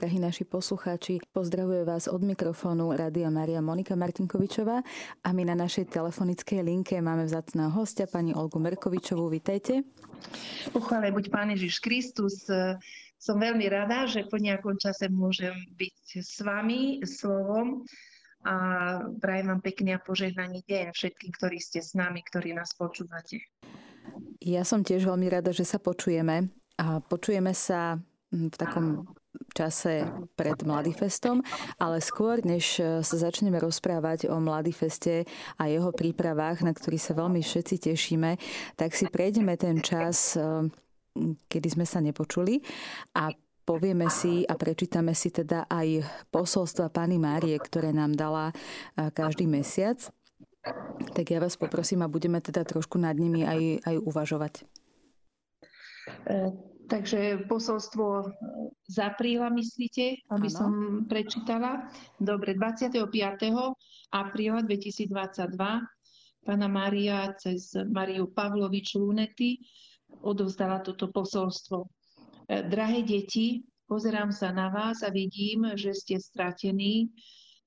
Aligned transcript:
drahí 0.00 0.16
naši 0.16 0.48
poslucháči. 0.48 1.20
Pozdravuje 1.28 1.84
vás 1.84 2.08
od 2.08 2.24
mikrofónu 2.24 2.96
Rádia 2.96 3.28
Maria 3.28 3.60
Monika 3.60 3.92
Martinkovičová 3.92 4.80
a 5.20 5.28
my 5.36 5.44
na 5.44 5.52
našej 5.52 5.92
telefonickej 5.92 6.64
linke 6.64 6.96
máme 7.04 7.28
vzácného 7.28 7.68
hostia, 7.68 8.08
pani 8.08 8.32
Olgu 8.32 8.56
Merkovičovú. 8.56 9.28
Vítajte. 9.28 9.84
Pochvále 10.72 11.12
buď 11.12 11.28
Pán 11.28 11.52
Ježiš 11.52 11.84
Kristus. 11.84 12.48
Som 13.20 13.44
veľmi 13.44 13.68
rada, 13.68 14.08
že 14.08 14.24
po 14.24 14.40
nejakom 14.40 14.80
čase 14.80 15.12
môžem 15.12 15.52
byť 15.76 16.24
s 16.24 16.40
vami 16.40 17.04
slovom 17.04 17.84
a 18.48 18.56
prajem 19.20 19.52
vám 19.52 19.60
pekný 19.60 19.92
a 19.92 20.00
požehnaný 20.00 20.64
deň 20.64 20.96
všetkým, 20.96 21.28
ktorí 21.36 21.60
ste 21.60 21.84
s 21.84 21.92
nami, 21.92 22.24
ktorí 22.24 22.56
nás 22.56 22.72
počúvate. 22.72 23.44
Ja 24.40 24.64
som 24.64 24.80
tiež 24.80 25.04
veľmi 25.04 25.28
rada, 25.28 25.52
že 25.52 25.68
sa 25.68 25.76
počujeme 25.76 26.48
a 26.80 27.04
počujeme 27.04 27.52
sa 27.52 28.00
v 28.32 28.48
takom 28.56 29.04
čase 29.50 30.06
pred 30.38 30.56
Mladifestom, 30.62 31.42
ale 31.80 31.98
skôr, 31.98 32.38
než 32.46 32.78
sa 32.78 33.16
začneme 33.18 33.58
rozprávať 33.58 34.30
o 34.30 34.38
Mladifeste 34.38 35.26
a 35.58 35.66
jeho 35.66 35.90
prípravách, 35.90 36.62
na 36.62 36.70
ktorý 36.70 37.00
sa 37.00 37.18
veľmi 37.18 37.42
všetci 37.42 37.90
tešíme, 37.90 38.38
tak 38.78 38.94
si 38.94 39.10
prejdeme 39.10 39.58
ten 39.58 39.82
čas, 39.82 40.38
kedy 41.50 41.68
sme 41.72 41.82
sa 41.88 41.98
nepočuli 41.98 42.62
a 43.18 43.34
povieme 43.66 44.06
si 44.10 44.46
a 44.46 44.54
prečítame 44.54 45.14
si 45.18 45.34
teda 45.34 45.66
aj 45.66 46.06
posolstva 46.30 46.90
Pani 46.90 47.18
Márie, 47.18 47.58
ktoré 47.58 47.90
nám 47.90 48.14
dala 48.14 48.54
každý 48.94 49.50
mesiac. 49.50 49.98
Tak 51.16 51.24
ja 51.26 51.40
vás 51.40 51.56
poprosím 51.56 52.04
a 52.04 52.12
budeme 52.12 52.38
teda 52.38 52.62
trošku 52.68 53.00
nad 53.00 53.16
nimi 53.16 53.48
aj, 53.48 53.80
aj 53.82 53.96
uvažovať. 54.04 54.54
E, 56.90 56.98
takže 56.98 57.46
posolstvo 57.46 58.06
e, 58.18 58.26
z 58.90 58.98
apríla 58.98 59.46
myslíte, 59.54 60.26
aby 60.34 60.48
ano. 60.50 60.58
som 60.58 60.72
prečítala? 61.06 61.86
Dobre, 62.18 62.58
25. 62.58 62.98
apríla 64.10 64.66
2022 64.66 65.54
Pána 66.40 66.68
Mária 66.72 67.30
cez 67.38 67.76
Mariu 67.94 68.26
Pavlovič 68.26 68.98
Lunety 68.98 69.62
odovzdala 70.26 70.82
toto 70.82 71.14
posolstvo. 71.14 71.86
E, 71.86 72.66
drahé 72.66 73.06
deti, 73.06 73.62
pozerám 73.86 74.34
sa 74.34 74.50
na 74.50 74.66
vás 74.74 75.06
a 75.06 75.14
vidím, 75.14 75.70
že 75.78 75.94
ste 75.94 76.18
stratení, 76.18 77.06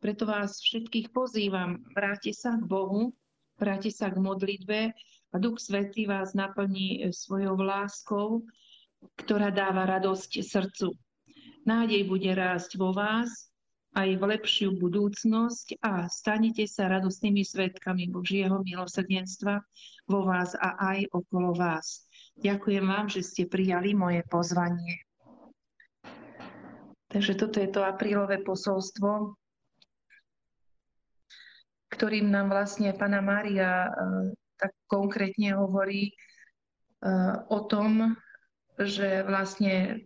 preto 0.03 0.27
vás 0.27 0.59
všetkých 0.59 1.15
pozývam, 1.15 1.79
vráte 1.95 2.35
sa 2.35 2.59
k 2.59 2.67
Bohu, 2.67 3.15
vráte 3.55 3.87
sa 3.87 4.11
k 4.11 4.19
modlitbe 4.19 4.91
a 5.31 5.35
Duch 5.39 5.63
Svetý 5.63 6.11
vás 6.11 6.35
naplní 6.35 7.07
svojou 7.07 7.55
láskou, 7.55 8.43
ktorá 9.19 9.53
dáva 9.53 9.87
radosť 9.87 10.41
srdcu. 10.43 10.93
Nádej 11.63 12.07
bude 12.11 12.31
rásť 12.35 12.75
vo 12.75 12.91
vás 12.91 13.53
aj 13.93 14.09
v 14.17 14.23
lepšiu 14.25 14.69
budúcnosť 14.81 15.77
a 15.85 16.09
stanete 16.09 16.65
sa 16.65 16.89
radostnými 16.89 17.45
svetkami 17.45 18.09
Božieho 18.09 18.59
milosrdenstva 18.65 19.61
vo 20.09 20.19
vás 20.25 20.57
a 20.57 20.75
aj 20.97 21.13
okolo 21.13 21.53
vás. 21.53 22.09
Ďakujem 22.41 22.85
vám, 22.89 23.05
že 23.13 23.21
ste 23.21 23.45
prijali 23.45 23.93
moje 23.93 24.25
pozvanie. 24.25 25.05
Takže 27.13 27.37
toto 27.37 27.61
je 27.61 27.69
to 27.69 27.85
aprílové 27.85 28.41
posolstvo, 28.41 29.37
ktorým 31.93 32.33
nám 32.33 32.49
vlastne 32.49 32.89
Pana 32.97 33.21
Mária 33.21 33.85
eh, 33.85 34.33
tak 34.57 34.73
konkrétne 34.89 35.53
hovorí 35.53 36.09
eh, 36.09 37.33
o 37.53 37.69
tom, 37.69 38.17
že 38.79 39.23
vlastne 39.27 40.01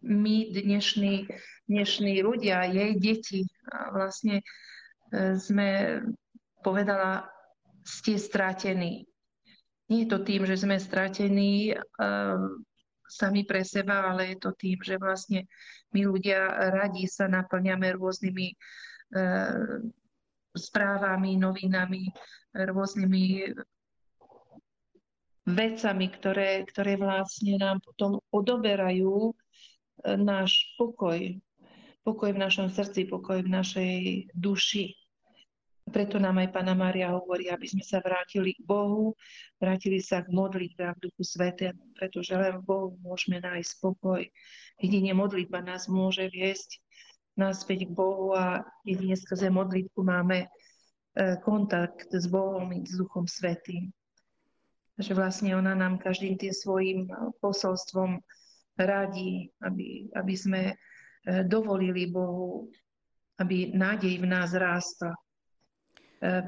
my 0.00 0.36
dnešní, 0.50 1.28
dnešní 1.68 2.14
ľudia, 2.24 2.66
jej 2.70 2.92
deti, 2.98 3.46
vlastne 3.92 4.40
eh, 5.12 5.36
sme, 5.38 6.00
povedala, 6.64 7.28
ste 7.84 8.18
stratení. 8.18 9.06
Nie 9.90 10.06
je 10.06 10.10
to 10.14 10.22
tým, 10.22 10.46
že 10.46 10.54
sme 10.62 10.78
stratení 10.78 11.74
sami 13.10 13.42
pre 13.42 13.66
seba, 13.66 14.06
ale 14.06 14.36
je 14.36 14.38
to 14.38 14.54
tým, 14.54 14.78
že 14.78 14.94
vlastne 15.02 15.50
my 15.90 16.06
ľudia 16.06 16.70
radi 16.70 17.10
sa 17.10 17.26
naplňame 17.26 17.98
rôznymi 17.98 18.54
správami, 20.54 21.34
novinami, 21.34 22.06
rôznymi 22.54 23.50
vecami, 25.46 26.06
ktoré, 26.12 26.64
ktoré 26.68 27.00
vlastne 27.00 27.56
nám 27.56 27.80
potom 27.80 28.20
odoberajú 28.28 29.30
e, 29.30 29.32
náš 30.20 30.68
pokoj. 30.76 31.16
Pokoj 32.00 32.30
v 32.32 32.42
našom 32.42 32.68
srdci, 32.72 33.08
pokoj 33.08 33.44
v 33.44 33.52
našej 33.52 33.94
duši. 34.32 34.96
Preto 35.90 36.22
nám 36.22 36.38
aj 36.38 36.54
Pána 36.54 36.76
Mária 36.78 37.10
hovorí, 37.10 37.50
aby 37.50 37.66
sme 37.66 37.82
sa 37.82 37.98
vrátili 37.98 38.54
k 38.54 38.62
Bohu, 38.62 39.18
vrátili 39.58 39.98
sa 39.98 40.22
k 40.22 40.30
modlitbe 40.30 40.86
a 40.86 40.94
k 40.94 41.02
Duchu 41.02 41.22
Svetému, 41.26 41.98
pretože 41.98 42.30
len 42.36 42.62
v 42.62 42.66
Bohu 42.66 42.88
môžeme 43.02 43.42
nájsť 43.42 43.72
pokoj. 43.82 44.22
Jedine 44.78 45.12
modlitba 45.18 45.60
nás 45.60 45.90
môže 45.90 46.30
viesť 46.30 46.78
naspäť 47.34 47.90
k 47.90 47.92
Bohu 47.96 48.36
a 48.38 48.62
jedine 48.86 49.18
skrze 49.18 49.50
modlitbu 49.50 50.00
máme 50.04 50.46
e, 50.46 50.48
kontakt 51.42 52.12
s 52.12 52.26
Bohom 52.30 52.70
i 52.70 52.86
s 52.86 52.94
Duchom 52.94 53.26
Svetým. 53.26 53.90
Takže 55.00 55.16
vlastne 55.16 55.56
ona 55.56 55.72
nám 55.72 55.96
každým 55.96 56.36
tým 56.36 56.52
svojim 56.52 57.08
posolstvom 57.40 58.20
radí, 58.76 59.48
aby, 59.64 60.12
aby 60.12 60.34
sme 60.36 60.62
e, 60.68 60.74
dovolili 61.48 62.04
Bohu, 62.04 62.68
aby 63.40 63.72
nádej 63.72 64.20
v 64.20 64.28
nás 64.28 64.52
rástla 64.52 65.16
e, 65.16 65.20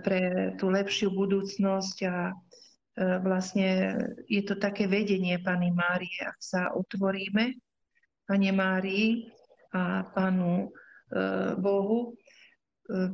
pre 0.04 0.52
tú 0.60 0.68
lepšiu 0.68 1.16
budúcnosť 1.16 1.96
a 2.04 2.36
vlastne 3.24 3.96
je 4.28 4.44
to 4.44 4.60
také 4.60 4.84
vedenie 4.84 5.40
Pany 5.40 5.72
Márie, 5.72 6.20
ak 6.28 6.36
sa 6.44 6.76
otvoríme 6.76 7.56
Pane 8.28 8.52
Márii 8.52 9.32
a 9.72 10.04
Pánu 10.12 10.68
Eh, 11.12 11.54
Bohu, 11.60 12.16
eh, 12.16 12.21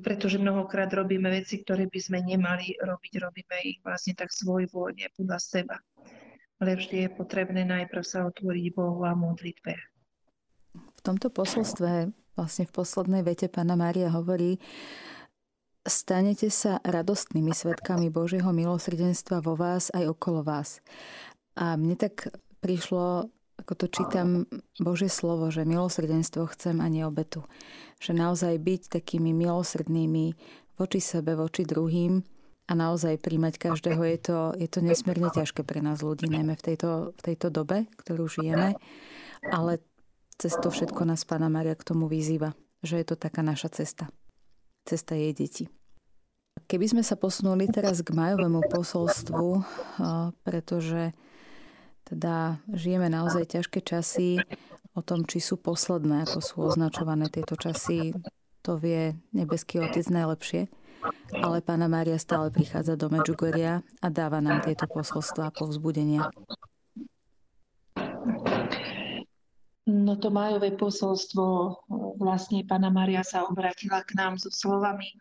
pretože 0.02 0.42
mnohokrát 0.42 0.90
robíme 0.90 1.30
veci, 1.30 1.62
ktoré 1.62 1.86
by 1.86 2.00
sme 2.02 2.18
nemali 2.22 2.74
robiť, 2.82 3.12
robíme 3.22 3.56
ich 3.62 3.78
vlastne 3.86 4.18
tak 4.18 4.34
svojvoľne 4.34 5.06
podľa 5.14 5.38
seba. 5.38 5.76
Ale 6.58 6.74
vždy 6.74 7.06
je 7.06 7.08
potrebné 7.14 7.62
najprv 7.62 8.02
sa 8.02 8.26
otvoriť 8.26 8.64
Bohu 8.74 9.06
a 9.06 9.14
modlitbe. 9.14 9.74
V 10.74 11.00
tomto 11.06 11.30
posolstve, 11.30 12.10
vlastne 12.34 12.64
v 12.66 12.74
poslednej 12.74 13.22
vete 13.22 13.46
pána 13.46 13.78
Mária 13.78 14.10
hovorí, 14.10 14.58
stanete 15.86 16.50
sa 16.50 16.82
radostnými 16.82 17.54
svetkami 17.54 18.10
Božieho 18.10 18.50
milosrdenstva 18.50 19.38
vo 19.38 19.54
vás 19.54 19.94
aj 19.94 20.10
okolo 20.10 20.42
vás. 20.42 20.82
A 21.54 21.78
mne 21.78 21.94
tak 21.94 22.34
prišlo 22.58 23.30
ako 23.68 23.84
to 23.84 23.92
čítam 23.92 24.48
Božie 24.80 25.12
slovo, 25.12 25.52
že 25.52 25.68
milosrdenstvo 25.68 26.48
chcem 26.56 26.80
a 26.80 26.88
nie 26.88 27.04
obetu. 27.04 27.44
Že 28.00 28.16
naozaj 28.16 28.56
byť 28.56 28.82
takými 28.88 29.36
milosrdnými 29.36 30.32
voči 30.80 31.04
sebe, 31.04 31.36
voči 31.36 31.68
druhým 31.68 32.24
a 32.64 32.72
naozaj 32.72 33.20
príjmať 33.20 33.60
každého, 33.60 34.00
je 34.08 34.18
to, 34.24 34.38
je 34.56 34.68
to 34.72 34.80
nesmierne 34.80 35.28
ťažké 35.28 35.68
pre 35.68 35.84
nás 35.84 36.00
ľudí, 36.00 36.32
najmä 36.32 36.56
v 36.56 36.64
tejto, 36.64 37.12
v 37.12 37.20
tejto 37.20 37.52
dobe, 37.52 37.84
ktorú 38.00 38.24
žijeme. 38.24 38.80
Ale 39.44 39.84
cez 40.40 40.56
to 40.56 40.72
všetko 40.72 41.04
nás 41.04 41.28
Pána 41.28 41.52
Maria 41.52 41.76
k 41.76 41.84
tomu 41.92 42.08
vyzýva, 42.08 42.56
že 42.80 42.96
je 42.96 43.04
to 43.04 43.20
taká 43.20 43.44
naša 43.44 43.68
cesta. 43.68 44.08
Cesta 44.88 45.12
jej 45.12 45.36
deti. 45.36 45.68
Keby 46.64 46.96
sme 46.96 47.02
sa 47.04 47.20
posunuli 47.20 47.68
teraz 47.68 48.00
k 48.00 48.16
majovému 48.16 48.64
posolstvu, 48.72 49.60
pretože 50.40 51.12
teda 52.08 52.56
žijeme 52.72 53.12
naozaj 53.12 53.52
ťažké 53.52 53.84
časy. 53.84 54.40
O 54.96 55.04
tom, 55.04 55.22
či 55.28 55.38
sú 55.38 55.60
posledné, 55.60 56.26
ako 56.26 56.38
sú 56.42 56.56
označované 56.64 57.30
tieto 57.30 57.54
časy, 57.54 58.16
to 58.66 58.74
vie 58.74 59.14
nebeský 59.30 59.78
otec 59.78 60.02
najlepšie. 60.10 60.66
Ale 61.38 61.62
pána 61.62 61.86
Mária 61.86 62.18
stále 62.18 62.50
prichádza 62.50 62.98
do 62.98 63.06
Medžugoria 63.06 63.86
a 64.02 64.10
dáva 64.10 64.42
nám 64.42 64.66
tieto 64.66 64.90
posolstvá 64.90 65.48
a 65.48 65.54
povzbudenia. 65.54 66.26
No 69.88 70.20
to 70.20 70.28
majové 70.28 70.74
posolstvo, 70.74 71.78
vlastne 72.18 72.66
pána 72.66 72.90
Maria 72.90 73.22
sa 73.22 73.46
obratila 73.46 74.02
k 74.04 74.18
nám 74.18 74.36
so 74.36 74.50
slovami 74.50 75.16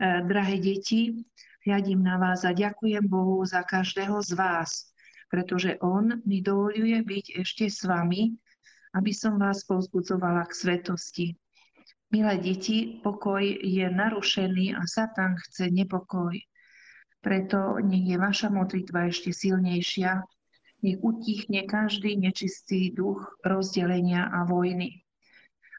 Drahé 0.00 0.58
deti, 0.58 1.28
hľadím 1.68 2.02
na 2.02 2.16
vás 2.16 2.42
a 2.48 2.56
ďakujem 2.56 3.04
Bohu 3.04 3.44
za 3.44 3.60
každého 3.62 4.18
z 4.24 4.32
vás, 4.34 4.89
pretože 5.30 5.78
On 5.78 6.20
mi 6.26 6.42
dovoluje 6.42 6.98
byť 7.06 7.26
ešte 7.38 7.70
s 7.70 7.86
vami, 7.86 8.34
aby 8.98 9.14
som 9.14 9.38
vás 9.38 9.62
povzbudzovala 9.62 10.50
k 10.50 10.52
svetosti. 10.52 11.26
Milé 12.10 12.42
deti, 12.42 12.98
pokoj 12.98 13.38
je 13.62 13.86
narušený 13.86 14.74
a 14.74 14.82
Satan 14.82 15.38
chce 15.38 15.70
nepokoj. 15.70 16.34
Preto 17.22 17.78
nech 17.78 18.10
je 18.10 18.18
vaša 18.18 18.50
modlitba 18.50 19.06
ešte 19.06 19.30
silnejšia, 19.30 20.18
nech 20.82 20.98
utichne 20.98 21.62
každý 21.70 22.18
nečistý 22.18 22.90
duch 22.90 23.38
rozdelenia 23.46 24.26
a 24.26 24.42
vojny. 24.42 25.06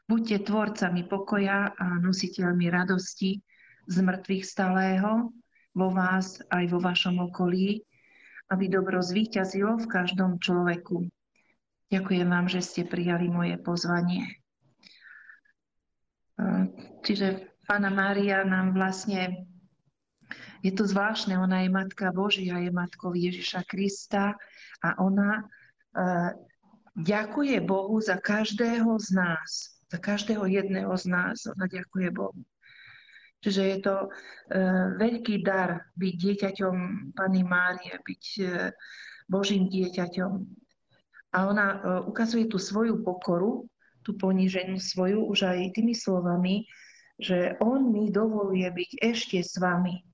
Buďte 0.08 0.48
tvorcami 0.48 1.04
pokoja 1.04 1.76
a 1.76 1.86
nositeľmi 2.00 2.72
radosti 2.72 3.44
z 3.84 3.96
mŕtvych 4.00 4.44
stalého 4.48 5.36
vo 5.76 5.88
vás 5.92 6.40
aj 6.48 6.64
vo 6.72 6.80
vašom 6.80 7.20
okolí, 7.28 7.84
aby 8.52 8.68
dobro 8.68 9.00
zvíťazilo 9.00 9.80
v 9.80 9.88
každom 9.88 10.36
človeku. 10.36 11.08
Ďakujem 11.88 12.28
vám, 12.28 12.46
že 12.52 12.60
ste 12.60 12.84
prijali 12.84 13.32
moje 13.32 13.56
pozvanie. 13.56 14.28
Čiže 17.04 17.48
Pána 17.64 17.88
Mária 17.88 18.44
nám 18.44 18.76
vlastne, 18.76 19.48
je 20.60 20.72
to 20.76 20.84
zvláštne, 20.84 21.36
ona 21.40 21.64
je 21.64 21.72
Matka 21.72 22.12
Božia, 22.12 22.60
je 22.60 22.68
Matkou 22.68 23.16
Ježiša 23.16 23.64
Krista 23.64 24.36
a 24.84 24.88
ona 25.00 25.48
ďakuje 26.96 27.56
Bohu 27.64 27.96
za 28.00 28.20
každého 28.20 28.92
z 29.00 29.08
nás, 29.16 29.80
za 29.88 29.96
každého 29.96 30.44
jedného 30.44 30.92
z 30.96 31.06
nás. 31.08 31.48
Ona 31.48 31.64
ďakuje 31.68 32.08
Bohu. 32.12 32.36
Čiže 33.42 33.62
je 33.62 33.78
to 33.82 33.94
e, 33.98 34.08
veľký 35.02 35.42
dar 35.42 35.90
byť 35.98 36.14
dieťaťom 36.14 36.76
Pany 37.18 37.42
Márie, 37.42 37.98
byť 37.98 38.24
e, 38.38 38.44
Božím 39.26 39.66
dieťaťom. 39.66 40.32
A 41.34 41.38
ona 41.50 41.66
e, 41.74 41.78
ukazuje 42.06 42.46
tú 42.46 42.62
svoju 42.62 43.02
pokoru, 43.02 43.66
tú 44.06 44.14
poníženú 44.14 44.78
svoju 44.78 45.26
už 45.26 45.50
aj 45.50 45.74
tými 45.74 45.94
slovami, 45.94 46.70
že 47.18 47.58
on 47.58 47.90
mi 47.90 48.14
dovoluje 48.14 48.66
byť 48.66 48.90
ešte 49.02 49.38
s 49.42 49.58
vami. 49.58 50.06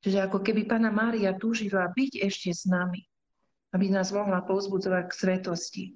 Čiže 0.00 0.28
ako 0.28 0.40
keby 0.40 0.64
Pana 0.68 0.88
Mária 0.88 1.36
túžila 1.36 1.88
byť 1.92 2.24
ešte 2.24 2.52
s 2.52 2.64
nami 2.68 3.04
aby 3.74 3.90
nás 3.90 4.14
mohla 4.14 4.38
povzbudzovať 4.46 5.04
k 5.10 5.18
svetosti. 5.18 5.84
E, 5.90 5.92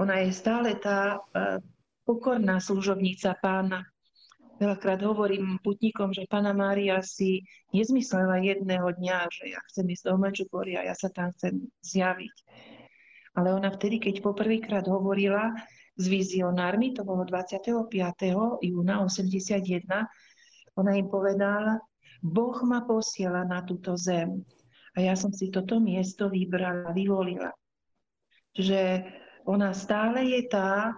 ona 0.00 0.24
je 0.24 0.32
stále 0.32 0.80
tá 0.80 1.20
e, 1.20 1.60
pokorná 2.08 2.56
služobníca 2.56 3.36
pána. 3.44 3.84
Veľakrát 4.62 5.02
hovorím 5.02 5.58
putníkom, 5.58 6.14
že 6.14 6.22
pána 6.30 6.54
Mária 6.54 7.02
si 7.02 7.42
nezmyslela 7.74 8.38
jedného 8.46 8.94
dňa, 8.94 9.26
že 9.26 9.50
ja 9.50 9.60
chcem 9.66 9.90
ísť 9.90 10.06
do 10.06 10.14
Medžugoria, 10.22 10.86
ja 10.86 10.94
sa 10.94 11.10
tam 11.10 11.34
chcem 11.34 11.66
zjaviť. 11.82 12.36
Ale 13.34 13.58
ona 13.58 13.74
vtedy, 13.74 13.98
keď 13.98 14.22
poprvýkrát 14.22 14.86
hovorila 14.86 15.50
s 15.98 16.06
vizionármi, 16.06 16.94
to 16.94 17.02
bolo 17.02 17.26
25. 17.26 17.90
júna 18.62 19.02
81, 19.02 19.66
ona 20.78 20.92
im 20.94 21.10
povedala, 21.10 21.82
Boh 22.22 22.54
ma 22.62 22.86
posiela 22.86 23.42
na 23.42 23.66
túto 23.66 23.98
zem 23.98 24.46
a 24.94 25.02
ja 25.02 25.18
som 25.18 25.34
si 25.34 25.50
toto 25.50 25.82
miesto 25.82 26.30
vybrala, 26.30 26.94
vyvolila. 26.94 27.50
Že 28.54 29.10
ona 29.42 29.74
stále 29.74 30.22
je 30.22 30.46
tá, 30.46 30.94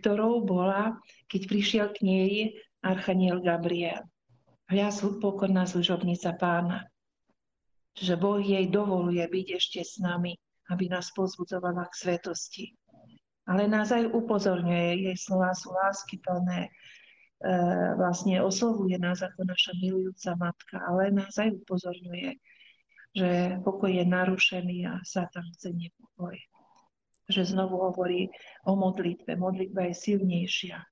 ktorou 0.00 0.44
bola, 0.44 1.00
keď 1.28 1.42
prišiel 1.48 1.86
k 1.96 1.98
nej 2.04 2.32
Archaniel 2.84 3.40
Gabriel. 3.40 4.04
Hľa 4.68 4.92
pokorná 5.24 5.64
služobnica 5.64 6.36
pána. 6.36 6.84
Že 7.96 8.14
Boh 8.20 8.38
jej 8.38 8.68
dovoluje 8.68 9.24
byť 9.24 9.46
ešte 9.56 9.80
s 9.80 9.96
nami, 9.98 10.36
aby 10.68 10.92
nás 10.92 11.10
pozbudzovala 11.16 11.88
k 11.88 11.94
svetosti. 11.96 12.64
Ale 13.48 13.64
nás 13.64 13.88
aj 13.88 14.12
upozorňuje, 14.12 15.08
jej 15.08 15.16
slova 15.16 15.56
sú 15.56 15.72
lásky 15.72 16.20
plné, 16.20 16.68
e, 16.68 16.70
vlastne 17.96 18.44
oslovuje 18.44 19.00
nás 19.00 19.24
ako 19.24 19.48
naša 19.48 19.72
milujúca 19.80 20.36
matka, 20.36 20.76
ale 20.84 21.08
nás 21.16 21.32
aj 21.40 21.56
upozorňuje, 21.64 22.36
že 23.16 23.56
pokoj 23.64 23.88
je 23.88 24.04
narušený 24.04 24.78
a 24.84 25.00
Satan 25.00 25.48
chce 25.56 25.72
nepokoj. 25.72 26.36
Že 27.28 27.56
znovu 27.56 27.76
hovorí 27.76 28.32
o 28.64 28.72
modlitbe. 28.72 29.36
Modlitba 29.36 29.92
je 29.92 29.94
silnejšia. 29.94 30.80
E, 30.80 30.86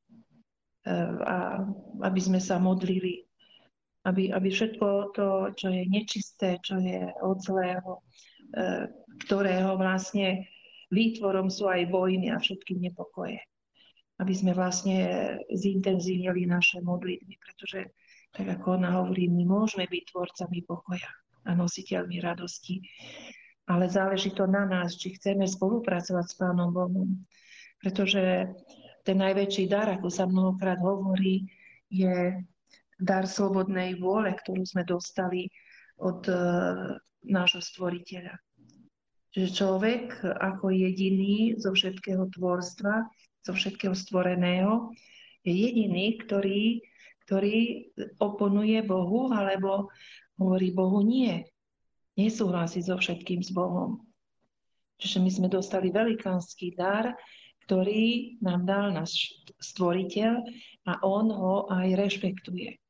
a 1.25 1.65
aby 2.05 2.21
sme 2.21 2.39
sa 2.39 2.61
modlili, 2.61 3.25
aby, 4.05 4.31
aby 4.31 4.49
všetko 4.53 5.17
to, 5.17 5.29
čo 5.57 5.69
je 5.73 5.83
nečisté, 5.89 6.61
čo 6.61 6.79
je 6.79 7.09
od 7.25 7.41
zlého, 7.41 8.05
e, 8.53 8.87
ktorého 9.27 9.81
vlastne 9.81 10.47
výtvorom 10.93 11.51
sú 11.51 11.67
aj 11.67 11.91
vojny 11.91 12.31
a 12.31 12.39
všetky 12.39 12.79
nepokoje. 12.79 13.41
Aby 14.17 14.33
sme 14.33 14.53
vlastne 14.57 14.97
zintenzívnili 15.53 16.49
naše 16.49 16.81
modlitby, 16.81 17.35
pretože 17.37 17.93
tak 18.33 18.61
ako 18.61 18.81
ona 18.81 19.01
hovorí, 19.01 19.33
my 19.33 19.45
môžeme 19.49 19.89
byť 19.89 20.03
tvorcami 20.13 20.61
pokoja 20.69 21.11
a 21.47 21.51
nositeľmi 21.57 22.21
radosti. 22.21 22.85
Ale 23.67 23.91
záleží 23.91 24.31
to 24.31 24.47
na 24.47 24.63
nás, 24.63 24.95
či 24.95 25.19
chceme 25.19 25.43
spolupracovať 25.43 26.25
s 26.27 26.35
Pánom 26.39 26.71
Bohom. 26.71 27.27
Pretože 27.83 28.55
ten 29.03 29.19
najväčší 29.19 29.67
dar, 29.67 29.91
ako 29.91 30.07
sa 30.07 30.27
mnohokrát 30.27 30.79
hovorí, 30.79 31.47
je 31.91 32.43
dar 32.99 33.27
slobodnej 33.27 33.99
vôle, 33.99 34.35
ktorú 34.35 34.63
sme 34.67 34.87
dostali 34.87 35.51
od 35.99 36.23
uh, 36.31 36.95
nášho 37.27 37.63
stvoriteľa. 37.63 38.39
Že 39.37 39.47
človek 39.53 40.05
ako 40.25 40.73
jediný 40.73 41.61
zo 41.61 41.75
všetkého 41.77 42.31
tvorstva, 42.33 43.05
zo 43.45 43.53
všetkého 43.53 43.93
stvoreného, 43.93 44.91
je 45.47 45.53
jediný, 45.53 46.19
ktorý, 46.25 46.83
ktorý 47.29 47.91
oponuje 48.19 48.83
Bohu 48.83 49.31
alebo 49.31 49.93
Hovorí 50.37 50.69
Bohu 50.69 51.01
nie. 51.01 51.49
Nesúhlasí 52.17 52.81
so 52.81 52.97
všetkým 52.97 53.45
s 53.45 53.53
Bohom. 53.53 54.01
Čiže 54.97 55.21
my 55.21 55.31
sme 55.31 55.49
dostali 55.53 55.93
velikánsky 55.93 56.73
dar, 56.73 57.13
ktorý 57.69 58.41
nám 58.41 58.65
dal 58.65 58.87
náš 58.97 59.37
stvoriteľ 59.61 60.33
a 60.89 60.93
on 61.05 61.29
ho 61.29 61.69
aj 61.69 61.93
rešpektuje. 61.93 62.81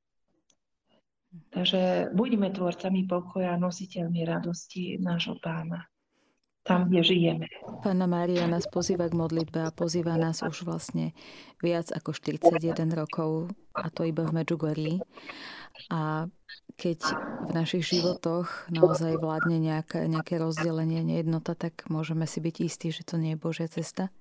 Takže 1.52 2.14
buďme 2.17 2.55
tvorcami 2.55 3.05
pokoja, 3.05 3.61
nositeľmi 3.61 4.25
radosti 4.25 4.96
nášho 5.02 5.37
pána 5.43 5.84
tam, 6.67 6.90
kde 6.90 7.00
žijeme. 7.06 7.46
Pána 7.87 8.11
Mária 8.11 8.50
nás 8.50 8.67
pozýva 8.67 9.06
k 9.06 9.14
modlitbe 9.14 9.62
a 9.62 9.70
pozýva 9.70 10.19
nás 10.19 10.43
už 10.43 10.67
vlastne 10.67 11.14
viac 11.62 11.94
ako 11.94 12.11
41 12.11 12.90
rokov, 12.90 13.55
a 13.70 13.87
to 13.88 14.02
iba 14.02 14.26
v 14.26 14.43
Medžugorí. 14.43 14.99
A 15.90 16.26
keď 16.76 16.99
v 17.49 17.50
našich 17.56 17.84
životoch 17.88 18.69
naozaj 18.69 19.17
vládne 19.17 19.56
nejaké, 19.56 20.05
nejaké 20.05 20.37
rozdelenie, 20.37 21.00
nejednota, 21.00 21.56
tak 21.56 21.88
môžeme 21.88 22.28
si 22.28 22.44
byť 22.44 22.56
istí, 22.61 22.88
že 22.93 23.06
to 23.06 23.17
nie 23.17 23.32
je 23.34 23.40
Božia 23.40 23.69
cesta. 23.69 24.12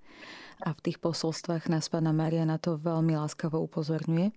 A 0.63 0.71
v 0.71 0.79
tých 0.79 1.03
posolstvách 1.03 1.67
nás 1.67 1.91
Pána 1.91 2.15
Maria 2.15 2.47
na 2.47 2.55
to 2.55 2.79
veľmi 2.79 3.19
láskavo 3.19 3.59
upozorňuje. 3.59 4.31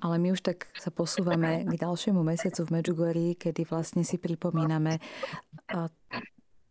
Ale 0.00 0.16
my 0.16 0.32
už 0.32 0.40
tak 0.40 0.72
sa 0.80 0.88
posúvame 0.88 1.68
k 1.68 1.72
ďalšiemu 1.76 2.24
mesiacu 2.24 2.64
v 2.64 2.72
Medžugorí, 2.80 3.26
kedy 3.36 3.68
vlastne 3.68 4.00
si 4.00 4.16
pripomíname 4.16 4.96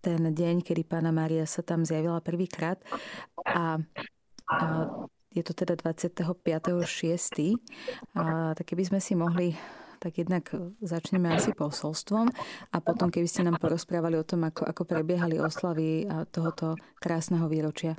ten 0.02 0.22
deň, 0.34 0.66
kedy 0.66 0.82
Pána 0.82 1.14
Mária 1.14 1.46
sa 1.46 1.62
tam 1.62 1.86
zjavila 1.86 2.26
prvýkrát. 2.26 2.82
A, 3.46 3.78
a 4.50 4.58
je 5.32 5.44
to 5.44 5.54
teda 5.56 5.80
25.6. 5.80 6.28
A, 8.16 8.54
tak 8.56 8.66
keby 8.68 8.84
sme 8.88 9.00
si 9.00 9.16
mohli 9.16 9.56
tak 10.02 10.18
jednak 10.18 10.50
začneme 10.82 11.30
asi 11.30 11.54
posolstvom 11.54 12.26
a 12.74 12.78
potom, 12.82 13.14
keby 13.14 13.30
ste 13.30 13.46
nám 13.46 13.62
porozprávali 13.62 14.18
o 14.18 14.26
tom, 14.26 14.50
ako, 14.50 14.66
ako 14.66 14.82
prebiehali 14.90 15.38
oslavy 15.38 16.10
tohoto 16.34 16.74
krásneho 16.98 17.46
výročia. 17.46 17.94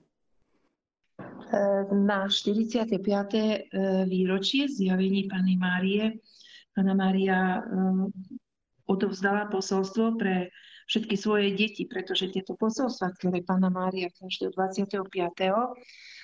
Na 1.95 2.27
45. 2.27 2.99
E, 2.99 3.71
výročie 4.11 4.67
zjavení 4.67 5.31
Pany 5.31 5.55
Márie 5.55 6.19
Pana 6.73 6.97
Mária 6.97 7.61
e, 7.61 7.61
odovzdala 8.89 9.53
posolstvo 9.53 10.17
pre 10.17 10.49
všetky 10.87 11.15
svoje 11.19 11.55
deti, 11.55 11.87
pretože 11.87 12.33
tieto 12.33 12.59
posolstva, 12.59 13.15
ktoré 13.19 13.43
pána 13.43 13.69
Mária 13.69 14.11
každého 14.15 14.55
25. 14.55 15.13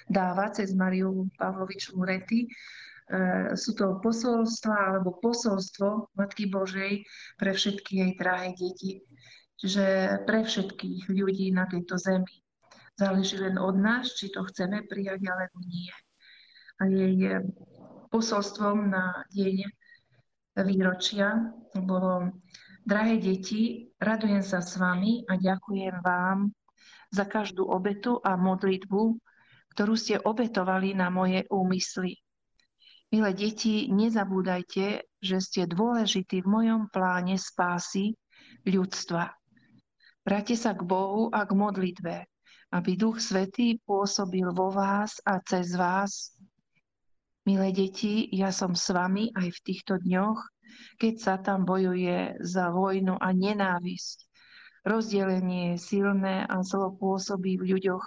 dáva 0.09 0.47
cez 0.55 0.73
Mariu 0.75 1.29
Pavloviču 1.37 1.99
Murety, 1.99 2.47
e, 2.47 2.49
sú 3.55 3.77
to 3.77 4.01
posolstva 4.01 4.95
alebo 4.95 5.19
posolstvo 5.21 6.15
Matky 6.17 6.49
Božej 6.49 7.05
pre 7.37 7.51
všetky 7.53 7.93
jej 8.03 8.13
drahé 8.17 8.55
deti. 8.57 9.03
Čiže 9.59 9.85
pre 10.23 10.47
všetkých 10.47 11.11
ľudí 11.11 11.51
na 11.51 11.67
tejto 11.67 11.99
zemi. 11.99 12.47
Záleží 12.95 13.39
len 13.39 13.59
od 13.59 13.79
nás, 13.79 14.15
či 14.15 14.31
to 14.31 14.47
chceme 14.47 14.87
prijať 14.87 15.23
alebo 15.27 15.59
nie. 15.67 15.91
A 16.79 16.87
jej 16.87 17.43
posolstvom 18.11 18.91
na 18.91 19.27
deň 19.35 19.67
výročia 20.63 21.55
bolo 21.75 22.35
Drahé 22.89 23.21
deti, 23.21 23.93
radujem 24.01 24.41
sa 24.41 24.65
s 24.65 24.81
vami 24.81 25.21
a 25.29 25.37
ďakujem 25.37 26.01
vám 26.01 26.49
za 27.13 27.29
každú 27.29 27.69
obetu 27.69 28.17
a 28.25 28.33
modlitbu, 28.41 29.13
ktorú 29.77 29.93
ste 29.93 30.17
obetovali 30.17 30.97
na 30.97 31.13
moje 31.13 31.45
úmysly. 31.53 32.17
Milé 33.13 33.37
deti, 33.37 33.93
nezabúdajte, 33.93 35.05
že 35.21 35.37
ste 35.37 35.69
dôležití 35.69 36.41
v 36.41 36.49
mojom 36.49 36.89
pláne 36.89 37.37
spásy 37.37 38.17
ľudstva. 38.65 39.37
Vráte 40.25 40.57
sa 40.57 40.73
k 40.73 40.81
Bohu 40.81 41.29
a 41.29 41.45
k 41.45 41.53
modlitbe. 41.53 42.25
aby 42.73 43.01
Duch 43.01 43.21
Svetý 43.21 43.81
pôsobil 43.85 44.45
vo 44.53 44.73
vás 44.73 45.21
a 45.29 45.41
cez 45.45 45.77
vás. 45.77 46.37
Milé 47.49 47.73
deti, 47.73 48.29
ja 48.37 48.53
som 48.53 48.77
s 48.77 48.93
vami 48.93 49.33
aj 49.33 49.49
v 49.49 49.61
týchto 49.65 49.97
dňoch, 49.97 50.37
keď 51.01 51.15
sa 51.17 51.35
tam 51.41 51.65
bojuje 51.65 52.37
za 52.45 52.69
vojnu 52.69 53.17
a 53.17 53.33
nenávisť. 53.33 54.29
Rozdelenie 54.85 55.73
je 55.73 55.77
silné 55.81 56.45
a 56.45 56.61
zlo 56.61 56.93
pôsobí 56.93 57.57
v 57.57 57.73
ľuďoch 57.73 58.05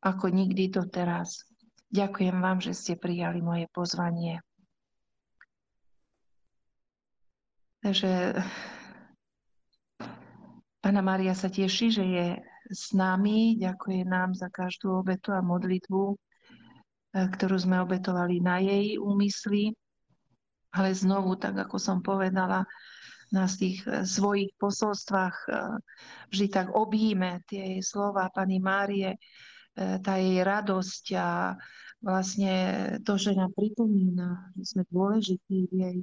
ako 0.00 0.32
nikdy 0.32 0.72
doteraz. 0.72 1.44
Ďakujem 1.92 2.40
vám, 2.40 2.64
že 2.64 2.72
ste 2.72 2.96
prijali 2.96 3.44
moje 3.44 3.68
pozvanie. 3.68 4.40
Takže 7.84 8.40
Pána 10.80 11.04
Mária 11.04 11.36
sa 11.36 11.52
teší, 11.52 11.92
že 11.92 12.04
je 12.08 12.26
s 12.72 12.96
nami. 12.96 13.60
Ďakuje 13.60 14.08
nám 14.08 14.32
za 14.32 14.48
každú 14.48 15.04
obetu 15.04 15.36
a 15.36 15.44
modlitbu, 15.44 16.16
ktorú 17.10 17.56
sme 17.58 17.82
obetovali 17.82 18.38
na 18.38 18.62
jej 18.62 18.98
úmysly. 18.98 19.74
Ale 20.70 20.94
znovu, 20.94 21.34
tak 21.34 21.58
ako 21.58 21.76
som 21.82 21.98
povedala, 21.98 22.62
na 23.30 23.46
tých 23.46 23.86
eh, 23.86 24.02
svojich 24.02 24.54
posolstvách 24.58 25.36
eh, 25.46 25.54
vždy 26.34 26.46
tak 26.50 26.66
objíme 26.74 27.42
tie 27.46 27.78
jej 27.78 27.82
slova 27.82 28.30
Pani 28.30 28.58
Márie, 28.58 29.16
tá 29.80 30.18
jej 30.18 30.42
radosť 30.42 31.04
a 31.14 31.54
vlastne 32.02 32.52
to, 33.06 33.14
že 33.14 33.38
nám 33.38 33.54
pripomína, 33.54 34.50
že 34.58 34.74
sme 34.76 34.82
dôležití 34.90 35.70
v 35.70 35.74
jej 35.78 35.98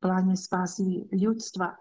pláne 0.00 0.34
spásy 0.34 1.04
ľudstva. 1.12 1.76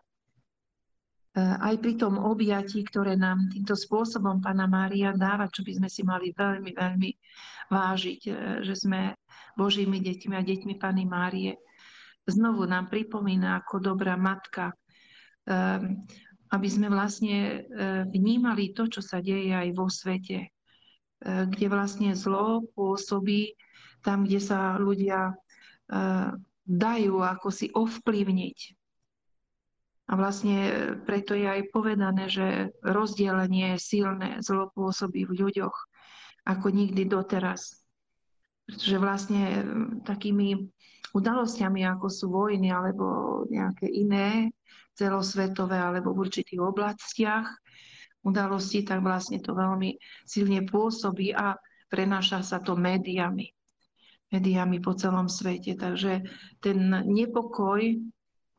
E, 1.33 1.41
aj 1.41 1.81
pri 1.81 1.97
tom 1.97 2.21
objatí, 2.21 2.85
ktoré 2.85 3.17
nám 3.17 3.49
týmto 3.49 3.73
spôsobom 3.73 4.37
Pána 4.37 4.69
Mária 4.69 5.17
dáva, 5.17 5.49
čo 5.49 5.65
by 5.65 5.81
sme 5.81 5.89
si 5.89 6.05
mali 6.05 6.29
veľmi, 6.29 6.77
veľmi 6.77 7.11
vážiť, 7.73 8.21
e, 8.29 8.33
že 8.61 8.77
sme 8.77 9.17
Božími 9.57 9.97
deťmi 9.97 10.33
a 10.37 10.45
deťmi 10.45 10.73
Pany 10.77 11.09
Márie, 11.09 11.57
znovu 12.29 12.69
nám 12.69 12.93
pripomína 12.93 13.65
ako 13.65 13.81
dobrá 13.81 14.13
matka, 14.13 14.69
e, 14.69 14.75
aby 16.53 16.69
sme 16.69 16.85
vlastne 16.85 17.65
vnímali 18.13 18.77
to, 18.77 18.85
čo 18.85 19.01
sa 19.01 19.17
deje 19.17 19.57
aj 19.57 19.73
vo 19.73 19.89
svete, 19.89 20.53
kde 21.25 21.65
vlastne 21.65 22.13
zlo 22.13 22.61
pôsobí 22.77 23.57
tam, 24.05 24.21
kde 24.21 24.37
sa 24.37 24.77
ľudia 24.77 25.33
dajú 26.61 27.15
ako 27.25 27.49
si 27.49 27.73
ovplyvniť. 27.73 28.82
A 30.11 30.19
vlastne 30.19 30.55
preto 31.07 31.31
je 31.31 31.47
aj 31.47 31.71
povedané, 31.71 32.27
že 32.27 32.75
rozdelenie 32.83 33.75
je 33.75 33.79
silné, 33.79 34.29
zlo 34.43 34.67
pôsobí 34.75 35.23
v 35.23 35.47
ľuďoch 35.47 35.75
ako 36.43 36.67
nikdy 36.75 37.07
doteraz. 37.07 37.79
Pretože 38.67 38.99
vlastne 38.99 39.41
takými 40.03 40.59
udalosťami, 41.15 41.87
ako 41.87 42.07
sú 42.11 42.25
vojny 42.31 42.67
alebo 42.67 43.05
nejaké 43.47 43.87
iné 43.87 44.51
celosvetové 44.93 45.79
alebo 45.79 46.11
v 46.11 46.27
určitých 46.27 46.59
oblastiach 46.59 47.47
udalosti, 48.23 48.83
tak 48.83 49.03
vlastne 49.03 49.39
to 49.39 49.55
veľmi 49.55 49.99
silne 50.23 50.63
pôsobí 50.67 51.31
a 51.31 51.55
prenáša 51.87 52.43
sa 52.43 52.59
to 52.59 52.75
médiami 52.75 53.51
médiami 54.33 54.81
po 54.81 54.97
celom 54.97 55.29
svete. 55.29 55.77
Takže 55.77 56.25
ten 56.57 56.77
nepokoj 57.05 58.01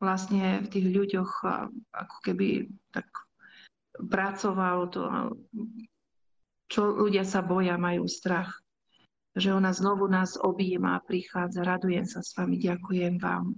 vlastne 0.05 0.61
v 0.61 0.69
tých 0.69 0.87
ľuďoch 0.93 1.31
ako 1.97 2.17
keby 2.21 2.69
tak 2.93 3.09
pracoval 3.97 4.93
to, 4.93 5.03
čo 6.69 6.93
ľudia 6.93 7.25
sa 7.25 7.41
boja, 7.41 7.81
majú 7.81 8.05
strach. 8.05 8.53
Že 9.35 9.59
ona 9.59 9.75
znovu 9.75 10.07
nás 10.07 10.39
objíma, 10.39 11.03
prichádza, 11.09 11.67
radujem 11.67 12.07
sa 12.07 12.23
s 12.23 12.37
vami, 12.39 12.61
ďakujem 12.61 13.19
vám. 13.19 13.57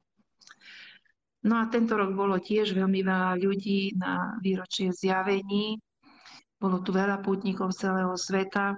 No 1.46 1.62
a 1.62 1.68
tento 1.68 1.94
rok 1.94 2.16
bolo 2.16 2.40
tiež 2.42 2.74
veľmi 2.74 3.06
veľa 3.06 3.38
ľudí 3.38 3.94
na 3.94 4.34
výročie 4.42 4.90
zjavení. 4.90 5.78
Bolo 6.56 6.80
tu 6.80 6.90
veľa 6.90 7.20
pútnikov 7.22 7.76
celého 7.76 8.16
sveta. 8.16 8.74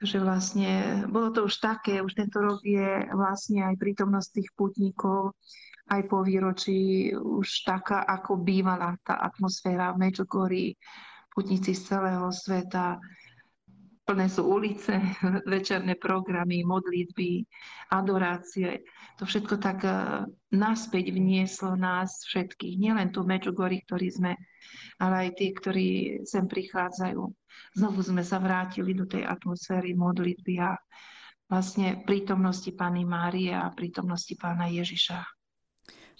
Takže 0.00 0.18
vlastne 0.20 0.70
bolo 1.06 1.30
to 1.30 1.46
už 1.46 1.54
také, 1.62 2.02
už 2.02 2.18
tento 2.18 2.42
rok 2.42 2.60
je 2.66 3.08
vlastne 3.14 3.62
aj 3.62 3.78
prítomnosť 3.78 4.28
tých 4.36 4.50
putníkov 4.58 5.32
aj 5.90 6.02
po 6.08 6.24
výročí 6.24 7.12
už 7.12 7.66
taká, 7.68 8.08
ako 8.08 8.40
bývala 8.40 8.96
tá 9.04 9.20
atmosféra 9.20 9.92
v 9.92 10.08
Medžugorí, 10.08 10.66
putníci 11.34 11.76
z 11.76 11.92
celého 11.92 12.30
sveta, 12.32 12.96
plné 14.04 14.28
sú 14.28 14.48
ulice, 14.48 14.96
večerné 15.48 15.96
programy, 15.96 16.64
modlitby, 16.64 17.44
adorácie. 17.92 18.84
To 19.20 19.28
všetko 19.28 19.60
tak 19.60 19.84
eh, 19.84 20.24
naspäť 20.52 21.12
vnieslo 21.12 21.76
nás 21.76 22.24
všetkých, 22.28 22.80
nielen 22.80 23.12
tu 23.12 23.24
Medžugorí, 23.24 23.84
ktorí 23.84 24.08
sme 24.12 24.32
ale 24.98 25.28
aj 25.28 25.30
tí, 25.36 25.46
ktorí 25.52 25.88
sem 26.24 26.46
prichádzajú. 26.46 27.22
Znovu 27.76 28.00
sme 28.02 28.22
sa 28.22 28.38
vrátili 28.38 28.94
do 28.94 29.04
tej 29.06 29.26
atmosféry 29.26 29.94
modlitby 29.94 30.54
a 30.62 30.78
vlastne 31.50 32.02
prítomnosti 32.06 32.70
Pany 32.72 33.04
Márie 33.04 33.52
a 33.52 33.68
prítomnosti 33.74 34.32
Pána 34.38 34.70
Ježiša. 34.70 35.33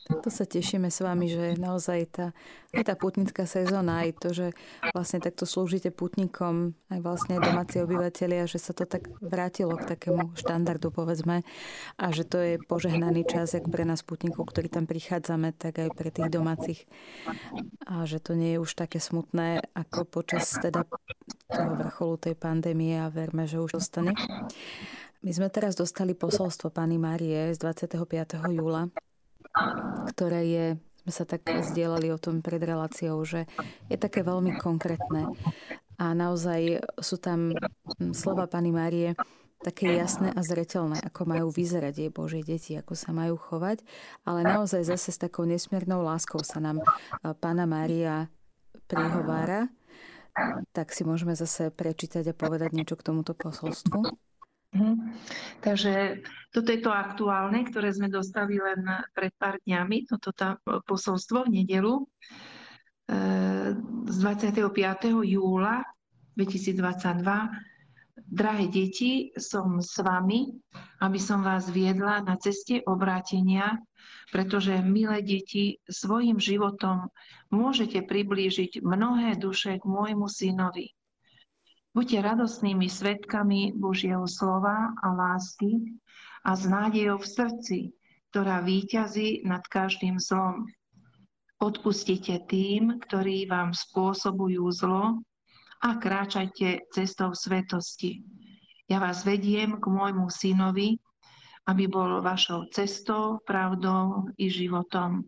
To 0.04 0.28
sa 0.28 0.44
tešíme 0.44 0.92
s 0.92 1.00
vami, 1.00 1.32
že 1.32 1.56
naozaj 1.56 2.00
tá, 2.12 2.26
aj 2.76 2.92
tá 2.92 2.92
putnická 2.92 3.48
sezóna, 3.48 4.04
aj 4.04 4.10
to, 4.20 4.28
že 4.36 4.46
vlastne 4.92 5.16
takto 5.16 5.48
slúžite 5.48 5.88
putnikom, 5.88 6.76
aj 6.92 7.00
vlastne 7.00 7.40
domáci 7.40 7.80
obyvateľia, 7.80 8.44
že 8.44 8.60
sa 8.60 8.76
to 8.76 8.84
tak 8.84 9.08
vrátilo 9.24 9.80
k 9.80 9.96
takému 9.96 10.36
štandardu, 10.36 10.92
povedzme, 10.92 11.40
a 11.96 12.04
že 12.12 12.28
to 12.28 12.36
je 12.36 12.60
požehnaný 12.60 13.24
čas, 13.24 13.56
jak 13.56 13.64
pre 13.64 13.88
nás 13.88 14.04
putníkov, 14.04 14.52
ktorí 14.52 14.68
tam 14.68 14.84
prichádzame, 14.84 15.56
tak 15.56 15.80
aj 15.80 15.96
pre 15.96 16.12
tých 16.12 16.28
domácich. 16.28 16.84
A 17.88 18.04
že 18.04 18.20
to 18.20 18.36
nie 18.36 18.56
je 18.56 18.58
už 18.60 18.76
také 18.76 19.00
smutné, 19.00 19.64
ako 19.72 20.04
počas 20.04 20.52
teda 20.52 20.84
toho 21.48 21.72
vrcholu 21.80 22.20
tej 22.20 22.36
pandémie 22.36 23.00
a 23.00 23.08
verme, 23.08 23.48
že 23.48 23.56
už 23.56 23.80
ostane. 23.80 24.12
My 25.24 25.32
sme 25.32 25.48
teraz 25.48 25.72
dostali 25.72 26.12
posolstvo 26.12 26.68
pani 26.68 27.00
Márie 27.00 27.56
z 27.56 27.58
25. 27.64 28.52
júla 28.52 28.92
ktoré 30.14 30.42
je, 30.46 30.66
sme 31.06 31.12
sa 31.12 31.24
tak 31.24 31.46
zdieľali 31.46 32.10
o 32.10 32.18
tom 32.18 32.42
pred 32.42 32.60
reláciou, 32.60 33.22
že 33.22 33.46
je 33.86 33.96
také 33.96 34.26
veľmi 34.26 34.58
konkrétne. 34.58 35.30
A 35.94 36.10
naozaj 36.10 36.82
sú 36.98 37.22
tam 37.22 37.54
hm, 37.54 38.12
slova 38.12 38.50
Pani 38.50 38.74
Márie 38.74 39.14
také 39.64 39.96
jasné 39.96 40.28
a 40.28 40.44
zretelné, 40.44 41.00
ako 41.00 41.24
majú 41.24 41.46
vyzerať 41.48 41.94
jej 41.96 42.10
Božie 42.12 42.44
deti, 42.44 42.76
ako 42.76 42.92
sa 42.92 43.16
majú 43.16 43.40
chovať, 43.40 43.80
ale 44.28 44.44
naozaj 44.44 44.84
zase 44.84 45.08
s 45.08 45.16
takou 45.16 45.48
nesmiernou 45.48 46.04
láskou 46.04 46.44
sa 46.44 46.60
nám 46.60 46.84
Pána 47.40 47.64
Mária 47.64 48.28
prihovára. 48.84 49.72
Tak 50.76 50.92
si 50.92 51.06
môžeme 51.06 51.32
zase 51.32 51.72
prečítať 51.72 52.28
a 52.28 52.36
povedať 52.36 52.76
niečo 52.76 52.98
k 52.98 53.06
tomuto 53.06 53.32
posolstvu. 53.32 54.12
Mhm. 54.74 55.14
Takže 55.62 56.18
toto 56.50 56.68
je 56.74 56.82
to 56.82 56.90
aktuálne, 56.90 57.62
ktoré 57.62 57.94
sme 57.94 58.10
dostali 58.10 58.58
len 58.58 58.82
pred 59.14 59.30
pár 59.38 59.62
dňami, 59.62 60.10
toto 60.10 60.34
tá 60.34 60.58
posolstvo 60.66 61.46
v 61.46 61.62
nedelu 61.62 61.94
e, 61.98 62.04
z 64.10 64.16
25. 64.18 64.66
júla 65.30 65.86
2022. 66.34 67.18
Drahé 68.24 68.66
deti, 68.70 69.34
som 69.34 69.82
s 69.82 69.98
vami, 69.98 70.54
aby 71.02 71.18
som 71.18 71.42
vás 71.42 71.70
viedla 71.70 72.22
na 72.22 72.38
ceste 72.38 72.82
obrátenia, 72.86 73.78
pretože, 74.30 74.74
milé 74.82 75.22
deti, 75.22 75.82
svojim 75.86 76.38
životom 76.38 77.10
môžete 77.50 78.02
priblížiť 78.06 78.82
mnohé 78.82 79.38
duše 79.38 79.78
k 79.78 79.84
môjmu 79.86 80.30
synovi. 80.30 80.93
Buďte 81.94 82.26
radostnými 82.26 82.90
svetkami 82.90 83.70
Božieho 83.78 84.26
slova 84.26 84.90
a 84.98 85.14
lásky 85.14 85.94
a 86.42 86.58
s 86.58 86.66
nádejou 86.66 87.22
v 87.22 87.30
srdci, 87.30 87.78
ktorá 88.34 88.66
výťazí 88.66 89.46
nad 89.46 89.62
každým 89.70 90.18
zlom. 90.18 90.66
Odpustite 91.62 92.42
tým, 92.50 92.98
ktorí 92.98 93.46
vám 93.46 93.70
spôsobujú 93.78 94.66
zlo 94.74 95.22
a 95.86 95.90
kráčajte 95.94 96.82
cestou 96.90 97.30
svetosti. 97.30 98.26
Ja 98.90 98.98
vás 98.98 99.22
vediem 99.22 99.78
k 99.78 99.86
môjmu 99.86 100.26
synovi, 100.34 100.98
aby 101.70 101.86
bol 101.86 102.18
vašou 102.26 102.74
cestou, 102.74 103.38
pravdou 103.46 104.34
i 104.34 104.50
životom. 104.50 105.22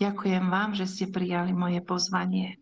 Ďakujem 0.00 0.48
vám, 0.48 0.72
že 0.72 0.88
ste 0.88 1.12
prijali 1.12 1.52
moje 1.52 1.84
pozvanie. 1.84 2.56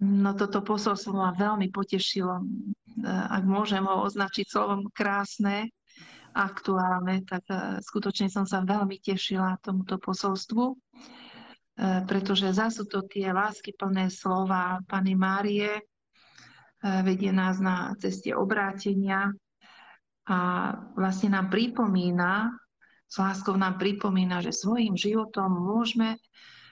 No 0.00 0.32
toto 0.32 0.64
posolstvo 0.64 1.12
ma 1.12 1.36
veľmi 1.36 1.68
potešilo. 1.68 2.40
E, 2.40 2.44
ak 3.04 3.44
môžem 3.44 3.84
ho 3.84 4.00
označiť 4.08 4.48
slovom 4.48 4.88
krásne, 4.96 5.68
aktuálne, 6.32 7.20
tak 7.28 7.44
e, 7.52 7.84
skutočne 7.84 8.32
som 8.32 8.48
sa 8.48 8.64
veľmi 8.64 8.96
tešila 8.96 9.60
tomuto 9.60 10.00
posolstvu, 10.00 10.72
e, 10.72 10.76
pretože 12.08 12.48
zase 12.56 12.88
to 12.88 13.04
tie 13.04 13.28
lásky 13.28 13.76
plné 13.76 14.08
slova 14.08 14.80
Pany 14.88 15.12
Márie, 15.12 15.84
vedie 16.80 17.28
nás 17.28 17.60
na 17.60 17.92
ceste 18.00 18.32
obrátenia 18.32 19.28
a 20.24 20.38
vlastne 20.96 21.36
nám 21.36 21.52
pripomína, 21.52 22.56
s 23.04 23.20
láskou 23.20 23.52
nám 23.52 23.76
pripomína, 23.76 24.40
že 24.40 24.56
svojim 24.56 24.96
životom 24.96 25.60
môžeme 25.60 26.16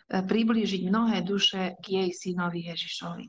priblížiť 0.09 0.89
mnohé 0.89 1.21
duše 1.21 1.77
k 1.85 1.85
jej 2.03 2.11
synovi 2.17 2.69
Ježišovi. 2.73 3.27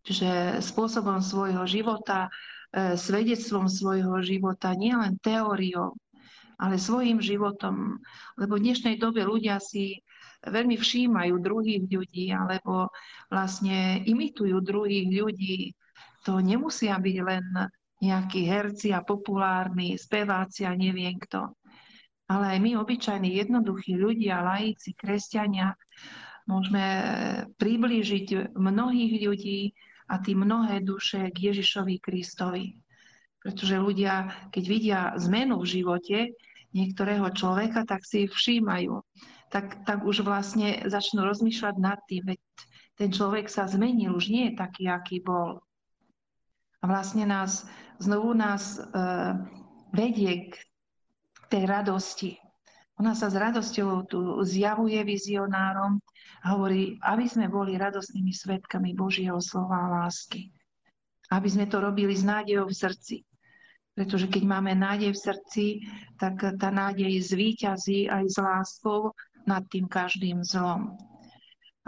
Čiže 0.00 0.60
spôsobom 0.64 1.20
svojho 1.20 1.64
života, 1.68 2.32
svedectvom 2.76 3.68
svojho 3.68 4.20
života, 4.24 4.72
nielen 4.76 5.20
teóriou, 5.20 5.96
ale 6.60 6.76
svojim 6.76 7.20
životom. 7.20 8.00
Lebo 8.36 8.56
v 8.56 8.64
dnešnej 8.70 9.00
dobe 9.00 9.24
ľudia 9.24 9.60
si 9.60 10.00
veľmi 10.40 10.76
všímajú 10.76 11.34
druhých 11.40 11.84
ľudí 11.88 12.32
alebo 12.32 12.88
vlastne 13.28 14.00
imitujú 14.04 14.60
druhých 14.64 15.08
ľudí. 15.08 15.72
To 16.28 16.40
nemusia 16.40 16.96
byť 16.96 17.16
len 17.24 17.44
nejakí 18.00 18.48
herci 18.48 18.96
a 18.96 19.04
populárni, 19.04 20.00
speváci 20.00 20.64
a 20.64 20.72
neviem 20.72 21.20
kto. 21.20 21.52
Ale 22.30 22.54
aj 22.54 22.58
my, 22.62 22.70
obyčajní, 22.78 23.42
jednoduchí 23.42 23.98
ľudia, 23.98 24.46
laici, 24.46 24.94
kresťania, 24.94 25.74
môžeme 26.46 26.86
priblížiť 27.58 28.54
mnohých 28.54 29.14
ľudí 29.26 29.74
a 30.06 30.22
tí 30.22 30.38
mnohé 30.38 30.78
duše 30.86 31.34
k 31.34 31.50
Ježišovi 31.50 31.98
Kristovi. 31.98 32.78
Pretože 33.42 33.82
ľudia, 33.82 34.30
keď 34.54 34.64
vidia 34.66 35.00
zmenu 35.18 35.58
v 35.58 35.70
živote, 35.80 36.18
niektorého 36.70 37.26
človeka, 37.34 37.82
tak 37.82 38.06
si 38.06 38.30
všímajú. 38.30 39.02
Tak, 39.50 39.82
tak 39.82 40.06
už 40.06 40.22
vlastne 40.22 40.86
začnú 40.86 41.26
rozmýšľať 41.26 41.74
nad 41.82 41.98
tým, 42.06 42.30
veď 42.30 42.40
ten 42.94 43.10
človek 43.10 43.50
sa 43.50 43.66
zmenil, 43.66 44.14
už 44.14 44.30
nie 44.30 44.52
je 44.52 44.58
taký, 44.60 44.86
aký 44.86 45.18
bol. 45.18 45.58
A 46.80 46.84
vlastne 46.86 47.26
nás, 47.26 47.66
znovu 47.98 48.36
nás 48.36 48.78
e, 48.78 48.80
vedie 49.90 50.52
k 50.52 50.54
tej 51.50 51.66
radosti. 51.66 52.38
Ona 53.02 53.16
sa 53.16 53.32
s 53.32 53.36
radosťou 53.36 54.06
tu 54.06 54.20
zjavuje 54.44 55.00
vizionárom 55.02 55.98
a 56.44 56.46
hovorí, 56.54 57.00
aby 57.00 57.24
sme 57.26 57.48
boli 57.48 57.80
radostnými 57.80 58.30
svetkami 58.30 58.94
Božieho 58.94 59.40
slova 59.40 59.88
a 59.88 59.92
lásky. 60.04 60.52
Aby 61.32 61.48
sme 61.48 61.66
to 61.66 61.80
robili 61.80 62.12
s 62.12 62.22
nádejou 62.22 62.68
v 62.68 62.76
srdci. 62.76 63.16
Pretože 63.96 64.30
keď 64.30 64.42
máme 64.46 64.72
nádej 64.76 65.16
v 65.16 65.22
srdci, 65.26 65.64
tak 66.20 66.38
tá 66.60 66.68
nádej 66.70 67.20
zvíťazí 67.24 68.06
aj 68.06 68.24
s 68.30 68.36
láskou 68.38 69.12
nad 69.48 69.64
tým 69.66 69.90
každým 69.90 70.44
zlom. 70.46 70.94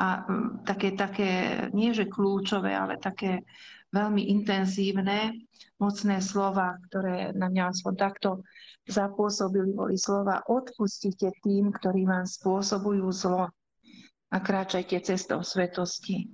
A 0.01 0.25
mm, 0.25 0.65
také, 0.65 0.97
také, 0.97 1.31
nie 1.77 1.93
že 1.93 2.09
kľúčové, 2.09 2.73
ale 2.73 2.97
také 2.97 3.45
veľmi 3.93 4.33
intenzívne, 4.33 5.37
mocné 5.77 6.19
slova, 6.25 6.81
ktoré 6.89 7.37
na 7.37 7.53
mňa 7.53 7.77
aspoň 7.77 7.95
takto 7.97 8.31
zapôsobili, 8.89 9.77
boli 9.77 9.97
slova 10.01 10.43
odpustite 10.49 11.31
tým, 11.45 11.71
ktorí 11.71 12.09
vám 12.09 12.27
spôsobujú 12.27 13.07
zlo 13.15 13.53
a 14.33 14.37
kráčajte 14.41 14.97
cestou 15.05 15.45
svetosti. 15.45 16.33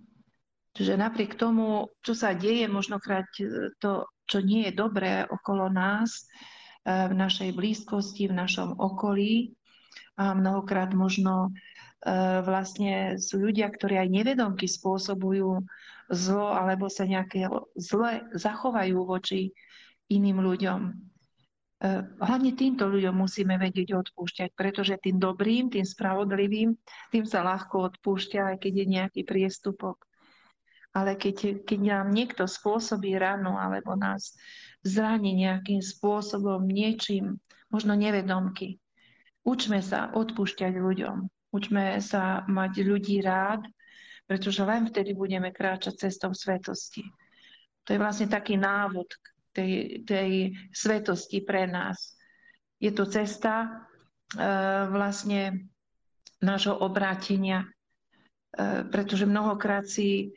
Čiže 0.79 0.95
napriek 0.95 1.35
tomu, 1.35 1.91
čo 2.07 2.15
sa 2.15 2.39
deje, 2.39 2.71
možnokrát 2.71 3.27
to 3.83 4.07
čo 4.29 4.45
nie 4.45 4.69
je 4.69 4.77
dobré 4.77 5.25
okolo 5.25 5.73
nás, 5.73 6.29
e, 6.85 7.09
v 7.09 7.13
našej 7.17 7.57
blízkosti, 7.57 8.29
v 8.29 8.37
našom 8.37 8.77
okolí. 8.77 9.57
A 10.21 10.37
mnohokrát 10.37 10.93
možno 10.93 11.57
vlastne 12.47 13.19
sú 13.19 13.43
ľudia, 13.43 13.67
ktorí 13.75 13.99
aj 13.99 14.09
nevedomky 14.11 14.71
spôsobujú 14.71 15.67
zlo 16.09 16.49
alebo 16.55 16.89
sa 16.89 17.05
nejaké 17.05 17.51
zle 17.77 18.25
zachovajú 18.33 18.99
voči 19.03 19.53
iným 20.09 20.41
ľuďom. 20.41 20.81
E, 20.89 20.93
hlavne 22.23 22.53
týmto 22.57 22.89
ľuďom 22.89 23.13
musíme 23.13 23.61
vedieť 23.61 23.93
odpúšťať, 23.93 24.57
pretože 24.57 24.97
tým 24.99 25.21
dobrým, 25.21 25.69
tým 25.69 25.85
spravodlivým, 25.85 26.75
tým 27.13 27.25
sa 27.29 27.45
ľahko 27.45 27.93
odpúšťa, 27.93 28.55
aj 28.55 28.57
keď 28.63 28.73
je 28.73 28.87
nejaký 28.89 29.21
priestupok. 29.29 30.01
Ale 30.97 31.21
keď, 31.21 31.63
keď 31.69 31.81
nám 31.85 32.09
niekto 32.11 32.49
spôsobí 32.49 33.13
ranu 33.21 33.55
alebo 33.61 33.93
nás 33.93 34.33
zraní 34.81 35.37
nejakým 35.37 35.85
spôsobom, 35.85 36.65
niečím, 36.65 37.37
možno 37.69 37.93
nevedomky, 37.93 38.81
učme 39.45 39.85
sa 39.85 40.09
odpúšťať 40.17 40.73
ľuďom. 40.73 41.29
Učme 41.49 41.97
sa 42.05 42.45
mať 42.45 42.73
ľudí 42.85 43.25
rád, 43.25 43.65
pretože 44.29 44.61
len 44.61 44.85
vtedy 44.85 45.17
budeme 45.17 45.49
kráčať 45.49 46.09
cestou 46.09 46.37
svetosti. 46.37 47.01
To 47.89 47.97
je 47.97 47.99
vlastne 47.99 48.29
taký 48.29 48.61
návod 48.61 49.09
tej, 49.57 50.05
tej 50.05 50.53
svetosti 50.77 51.41
pre 51.41 51.65
nás. 51.65 52.13
Je 52.77 52.93
to 52.93 53.09
cesta 53.09 53.65
e, 53.65 53.69
vlastne 54.93 55.73
nášho 56.45 56.77
obrátenia, 56.77 57.65
e, 57.65 57.69
pretože 58.93 59.25
mnohokrát 59.25 59.89
si 59.89 60.37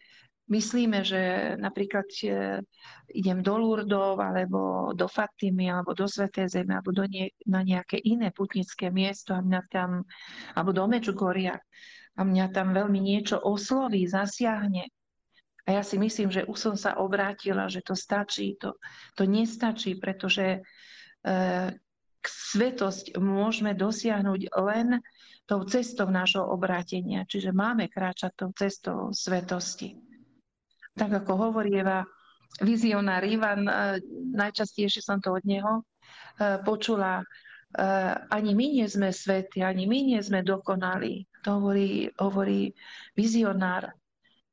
myslíme, 0.51 0.99
že 1.07 1.55
napríklad 1.55 2.07
e, 2.21 2.59
idem 3.15 3.39
do 3.39 3.55
Lurdov, 3.55 4.19
alebo 4.19 4.91
do 4.91 5.07
Fatimy, 5.07 5.71
alebo 5.71 5.95
do 5.95 6.11
Sveté 6.11 6.51
Zeme, 6.51 6.75
alebo 6.75 6.91
do 6.91 7.07
nie, 7.07 7.31
na 7.47 7.63
nejaké 7.63 8.03
iné 8.03 8.35
putnické 8.35 8.91
miesto 8.91 9.31
a 9.31 9.39
mňa 9.39 9.61
tam, 9.71 10.03
alebo 10.51 10.75
do 10.75 10.83
Mečugoria 10.91 11.55
a 12.19 12.21
mňa 12.27 12.51
tam 12.51 12.75
veľmi 12.75 12.99
niečo 12.99 13.39
osloví, 13.39 14.03
zasiahne. 14.03 14.91
A 15.63 15.79
ja 15.79 15.83
si 15.87 15.95
myslím, 15.95 16.27
že 16.27 16.43
už 16.43 16.57
som 16.59 16.75
sa 16.75 16.99
obrátila, 16.99 17.71
že 17.71 17.79
to 17.79 17.95
stačí. 17.95 18.59
To, 18.59 18.75
to 19.15 19.23
nestačí, 19.23 19.95
pretože 19.95 20.59
e, 20.59 20.59
svetosť 22.27 23.15
môžeme 23.15 23.71
dosiahnuť 23.71 24.41
len 24.67 24.99
tou 25.47 25.63
cestou 25.63 26.11
nášho 26.11 26.43
obrátenia. 26.43 27.23
Čiže 27.23 27.55
máme 27.55 27.87
kráčať 27.87 28.31
tou 28.35 28.51
cestou 28.51 29.15
svetosti 29.15 30.10
tak 30.95 31.11
ako 31.23 31.31
hovorieva 31.49 32.03
vizionár 32.59 33.23
Ivan, 33.23 33.63
e, 33.63 33.73
najčastejšie 34.35 34.99
som 34.99 35.23
to 35.23 35.39
od 35.39 35.43
neho 35.47 35.79
e, 35.79 35.83
počula, 36.67 37.23
e, 37.23 37.25
ani 38.27 38.51
my 38.51 38.65
nie 38.81 38.87
sme 38.91 39.15
svety, 39.15 39.63
ani 39.63 39.87
my 39.87 39.97
nie 40.15 40.19
sme 40.19 40.43
dokonali. 40.43 41.23
To 41.47 41.63
hovorí, 41.63 42.11
hovorí 42.19 42.75
vizionár. 43.15 43.95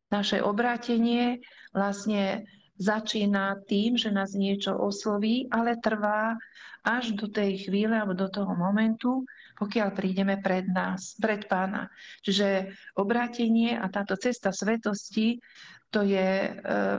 Naše 0.08 0.40
obrátenie 0.40 1.42
vlastne 1.74 2.48
začína 2.78 3.60
tým, 3.66 3.98
že 3.98 4.14
nás 4.14 4.32
niečo 4.32 4.72
osloví, 4.72 5.50
ale 5.50 5.76
trvá 5.82 6.38
až 6.86 7.12
do 7.18 7.26
tej 7.28 7.68
chvíle 7.68 7.98
alebo 7.98 8.14
do 8.14 8.30
toho 8.30 8.54
momentu, 8.54 9.26
pokiaľ 9.58 9.88
prídeme 9.90 10.38
pred 10.38 10.70
nás, 10.70 11.18
pred 11.18 11.50
pána. 11.50 11.90
Čiže 12.22 12.70
obrátenie 12.94 13.74
a 13.74 13.90
táto 13.90 14.14
cesta 14.14 14.54
svetosti 14.54 15.42
to 15.90 16.06
je 16.06 16.30
e, 16.46 16.50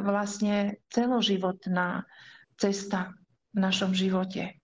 vlastne 0.04 0.84
celoživotná 0.92 2.04
cesta 2.60 3.16
v 3.56 3.58
našom 3.64 3.96
živote. 3.96 4.60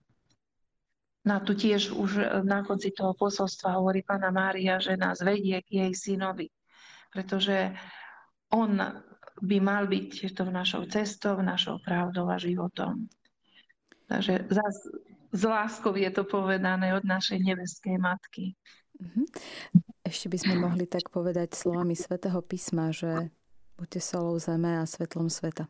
No 1.24 1.40
tu 1.40 1.56
tiež 1.56 1.96
už 1.96 2.10
e, 2.20 2.24
na 2.44 2.60
konci 2.66 2.92
toho 2.92 3.16
posolstva 3.16 3.80
hovorí 3.80 4.04
Pána 4.04 4.28
Mária, 4.28 4.76
že 4.76 4.98
nás 4.98 5.24
vedie 5.24 5.62
k 5.64 5.86
jej 5.86 5.92
synovi, 5.96 6.52
pretože 7.08 7.72
on 8.52 8.76
by 9.40 9.58
mal 9.58 9.88
byť 9.88 10.36
to 10.36 10.44
našou 10.48 10.84
cestou, 10.90 11.40
našou 11.40 11.80
pravdou 11.80 12.28
a 12.28 12.36
životom. 12.36 13.08
Takže 14.06 14.46
zás, 14.48 14.76
s 15.32 15.42
láskou 15.42 15.94
je 15.96 16.10
to 16.10 16.26
povedané 16.26 16.94
od 16.94 17.04
našej 17.06 17.42
nebeskej 17.42 17.96
matky. 17.98 18.54
Mhm. 18.98 19.24
Ešte 20.06 20.30
by 20.30 20.38
sme 20.38 20.54
mohli 20.62 20.86
tak 20.86 21.10
povedať 21.10 21.58
slovami 21.58 21.98
svätého 21.98 22.38
písma, 22.38 22.94
že 22.94 23.34
Buďte 23.76 24.00
solou 24.00 24.40
zeme 24.40 24.80
a 24.80 24.88
svetlom 24.88 25.28
sveta. 25.28 25.68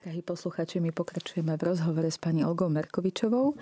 Drahí 0.00 0.24
posluchači, 0.24 0.80
my 0.80 0.88
pokračujeme 0.88 1.52
v 1.60 1.62
rozhovore 1.68 2.08
s 2.08 2.16
pani 2.16 2.40
Olgou 2.48 2.72
Merkovičovou. 2.72 3.60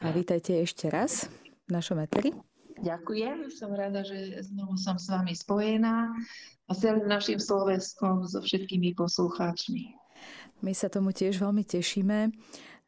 A 0.00 0.08
vítajte 0.08 0.56
ešte 0.56 0.88
raz 0.88 1.28
v 1.68 1.76
našom 1.76 2.00
eteri. 2.00 2.32
Ďakujem, 2.80 3.52
som 3.52 3.76
rada, 3.76 4.00
že 4.08 4.40
znovu 4.40 4.80
som 4.80 4.96
s 4.96 5.12
vami 5.12 5.36
spojená 5.36 6.16
a 6.64 6.72
celým 6.72 7.04
našim 7.04 7.36
Slovenskom 7.36 8.24
so 8.24 8.40
všetkými 8.40 8.96
poslucháčmi. 8.96 9.92
My 10.64 10.72
sa 10.72 10.88
tomu 10.88 11.12
tiež 11.12 11.36
veľmi 11.36 11.60
tešíme. 11.60 12.32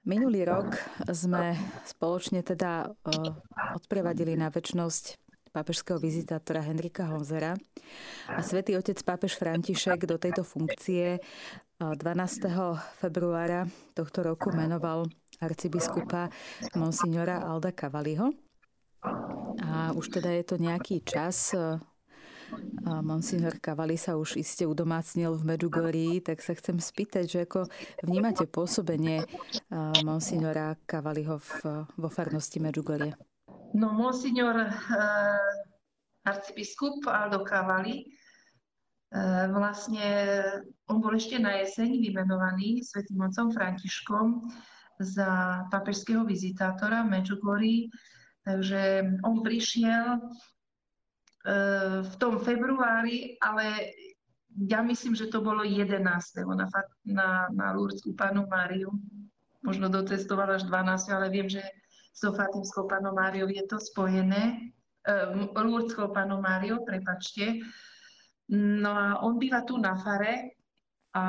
Minulý 0.08 0.48
rok 0.48 0.72
sme 1.12 1.52
spoločne 1.84 2.40
teda 2.40 2.88
odprevadili 3.76 4.40
na 4.40 4.48
väčnosť 4.48 5.20
pápežského 5.52 6.00
vizitátora 6.00 6.64
Henrika 6.64 7.12
Honzera. 7.12 7.52
A 8.32 8.40
svätý 8.40 8.72
otec 8.80 8.96
pápež 9.04 9.36
František 9.36 10.08
do 10.08 10.16
tejto 10.16 10.48
funkcie 10.48 11.20
12. 11.76 12.00
februára 13.04 13.68
tohto 13.92 14.24
roku 14.24 14.48
menoval 14.48 15.04
arcibiskupa 15.44 16.32
monsignora 16.72 17.44
Alda 17.44 17.76
Cavaliho. 17.76 18.32
A 19.60 19.92
už 19.92 20.08
teda 20.08 20.32
je 20.32 20.44
to 20.48 20.56
nejaký 20.56 21.04
čas, 21.04 21.52
Monsignor 22.84 23.61
Kavali 23.61 24.00
sa 24.00 24.16
už 24.16 24.40
iste 24.40 24.64
udomácnil 24.64 25.37
v 25.37 25.42
Medžugorí, 25.44 26.08
tak 26.24 26.40
sa 26.40 26.56
chcem 26.56 26.80
spýtať, 26.80 27.24
že 27.28 27.38
ako 27.44 27.68
vnímate 28.00 28.48
pôsobenie 28.48 29.28
Monsignora 30.04 30.76
Kavaliho 30.88 31.37
vo 31.96 32.08
farnosti 32.08 32.58
Medžugorie? 32.62 33.12
No, 33.76 33.92
Monsignor 33.92 34.56
uh, 34.56 34.72
arcibiskup 36.24 37.04
Aldo 37.04 37.44
Kavali 37.44 38.08
uh, 39.12 39.52
vlastne 39.52 40.08
on 40.88 41.04
bol 41.04 41.12
ešte 41.12 41.37
na 41.37 41.61
jeseň 41.61 42.00
vymenovaný 42.00 42.80
svätým 42.80 43.20
otcom 43.20 43.52
Františkom 43.52 44.48
za 45.04 45.62
papežského 45.68 46.24
vizitátora 46.24 47.04
v 47.04 47.20
Medžugorí. 47.20 47.76
Takže 48.48 49.04
on 49.20 49.44
prišiel 49.44 50.16
v 52.04 52.14
tom 52.20 52.37
februári, 52.44 53.40
ale 53.40 53.88
ja 54.68 54.84
myslím, 54.84 55.16
že 55.16 55.32
to 55.32 55.40
bolo 55.40 55.64
11. 55.64 56.02
na, 56.44 56.66
na, 57.06 57.28
na 57.48 57.66
Lúrskú 57.72 58.12
panu 58.12 58.44
Máriu. 58.50 58.92
Možno 59.64 59.88
dotestovala 59.88 60.61
až 60.61 60.68
12, 60.68 61.14
ale 61.14 61.32
viem, 61.32 61.48
že 61.48 61.62
s 62.18 62.26
tou 62.26 62.34
Fatimskou 62.34 62.90
panou 62.90 63.14
Máriou 63.14 63.46
je 63.46 63.62
to 63.70 63.78
spojené. 63.78 64.74
Uh, 65.06 65.46
Lúrskou 65.54 66.11
panou 66.11 66.42
Máriou, 66.42 66.82
prepačte. 66.82 67.62
No 68.50 68.90
a 68.90 69.06
on 69.22 69.38
býva 69.38 69.62
tu 69.62 69.78
na 69.78 69.94
fare 69.94 70.58
a 71.14 71.24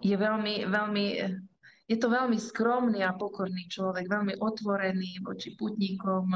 je 0.00 0.16
veľmi, 0.16 0.64
veľmi, 0.70 1.06
je 1.84 1.96
to 1.98 2.08
veľmi 2.08 2.38
skromný 2.38 3.04
a 3.04 3.12
pokorný 3.12 3.68
človek, 3.68 4.08
veľmi 4.08 4.40
otvorený 4.40 5.20
voči 5.26 5.52
putníkom, 5.58 6.32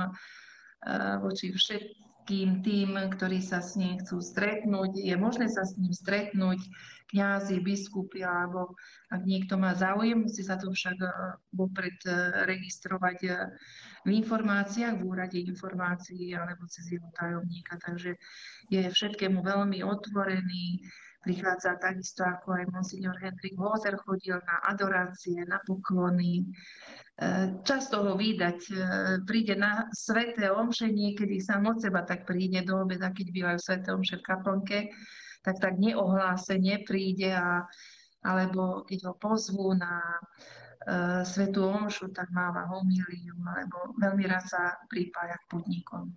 voči 1.23 1.55
všetkým 1.55 2.63
tým, 2.63 2.91
ktorí 3.15 3.39
sa 3.43 3.63
s 3.63 3.79
ním 3.79 3.99
chcú 4.03 4.19
stretnúť. 4.19 4.99
Je 4.99 5.15
možné 5.15 5.47
sa 5.51 5.63
s 5.63 5.79
ním 5.79 5.95
stretnúť, 5.95 6.59
kňazi, 7.13 7.61
biskupy, 7.61 8.25
alebo 8.25 8.73
ak 9.13 9.23
niekto 9.29 9.61
má 9.61 9.77
záujem, 9.77 10.25
musí 10.25 10.41
sa 10.41 10.57
to 10.57 10.73
však 10.73 10.97
vopred 11.53 12.01
registrovať 12.49 13.19
v 14.03 14.09
informáciách, 14.09 14.97
v 14.97 15.05
úrade 15.05 15.39
informácií 15.39 16.33
alebo 16.33 16.65
cez 16.73 16.89
jeho 16.89 17.07
tajomníka. 17.13 17.77
Takže 17.79 18.17
je 18.73 18.83
všetkému 18.89 19.45
veľmi 19.45 19.85
otvorený, 19.85 20.89
prichádza 21.23 21.79
takisto 21.79 22.27
ako 22.27 22.59
aj 22.59 22.65
monsignor 22.75 23.15
Hendrik 23.21 23.55
Hozer 23.55 23.95
chodil 24.03 24.43
na 24.43 24.57
adorácie, 24.67 25.39
na 25.47 25.63
poklony, 25.63 26.51
E, 27.12 27.12
často 27.63 28.03
ho 28.03 28.13
vydať, 28.17 28.59
e, 28.71 28.75
príde 29.27 29.55
na 29.55 29.87
sveté 29.93 30.49
omše, 30.49 30.89
niekedy 30.91 31.39
sám 31.39 31.69
od 31.69 31.79
seba 31.79 32.03
tak 32.03 32.25
príde 32.25 32.65
do 32.65 32.83
obeda, 32.83 33.13
keď 33.13 33.27
bývajú 33.31 33.59
sveté 33.61 33.89
omše 33.93 34.19
v 34.19 34.27
kaplnke, 34.27 34.79
tak 35.43 35.59
tak 35.59 35.75
neohlásenie 35.79 36.87
príde, 36.87 37.35
a, 37.35 37.67
alebo 38.23 38.87
keď 38.87 39.11
ho 39.11 39.15
pozvú 39.19 39.75
na 39.75 39.99
uh, 40.87 41.27
svetú 41.27 41.67
omšu, 41.67 42.15
tak 42.15 42.31
máva 42.31 42.71
homíliu, 42.71 43.35
alebo 43.43 43.91
veľmi 43.99 44.23
rád 44.31 44.47
sa 44.47 44.79
pripája 44.87 45.35
k 45.43 45.45
putníkom. 45.51 46.15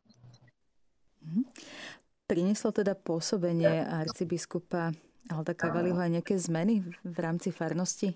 Mhm. 1.26 1.42
Prinieslo 2.30 2.70
teda 2.70 2.94
pôsobenie 2.94 3.82
arcibiskupa 3.82 4.94
Alda 5.30 5.58
Kavaliho 5.58 5.98
aj 5.98 6.22
nejaké 6.22 6.38
zmeny 6.38 6.86
v 7.02 7.18
rámci 7.18 7.50
farnosti? 7.50 8.14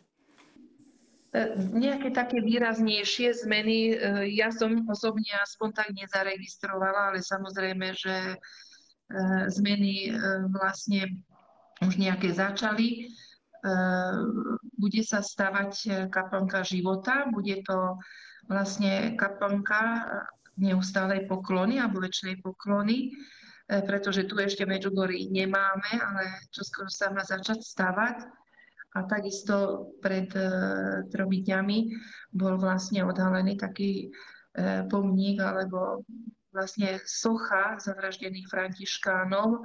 E, 1.29 1.53
nejaké 1.77 2.09
také 2.09 2.41
výraznejšie 2.41 3.45
zmeny 3.45 3.93
e, 3.93 3.95
ja 4.33 4.49
som 4.49 4.81
osobne 4.89 5.29
aspoň 5.45 5.69
tak 5.77 5.87
nezaregistrovala, 5.93 7.13
ale 7.13 7.21
samozrejme, 7.21 7.93
že 7.93 8.33
e, 8.33 8.35
zmeny 9.53 10.09
vlastne 10.49 11.21
už 11.85 11.95
nejaké 12.01 12.33
začali. 12.33 13.13
Bude 14.79 15.01
sa 15.03 15.19
stavať 15.19 16.07
kaplnka 16.11 16.63
života, 16.63 17.27
bude 17.27 17.59
to 17.67 17.99
vlastne 18.47 19.19
kaplnka 19.19 20.07
neustálej 20.55 21.27
poklony 21.27 21.75
alebo 21.75 21.99
väčšnej 21.99 22.39
poklony, 22.39 23.11
pretože 23.67 24.27
tu 24.31 24.39
ešte 24.39 24.63
Medžugorí 24.63 25.27
nemáme, 25.27 25.91
ale 25.91 26.47
čo 26.55 26.63
skoro 26.63 26.87
sa 26.87 27.11
má 27.11 27.23
začať 27.23 27.59
stavať. 27.59 28.38
A 28.99 29.07
takisto 29.07 29.87
pred 30.03 30.27
e, 30.35 30.43
tromi 31.07 31.39
dňami 31.39 31.77
bol 32.35 32.59
vlastne 32.59 33.07
odhalený 33.07 33.55
taký 33.55 34.11
e, 34.11 34.83
pomník 34.91 35.39
alebo 35.39 36.03
vlastne 36.51 36.99
socha 37.07 37.79
zavraždených 37.79 38.51
františkánov 38.51 39.47
e, 39.55 39.59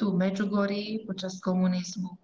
tu 0.00 0.04
v 0.08 0.16
Medžugorí 0.16 1.04
počas 1.04 1.36
komunizmu. 1.44 2.16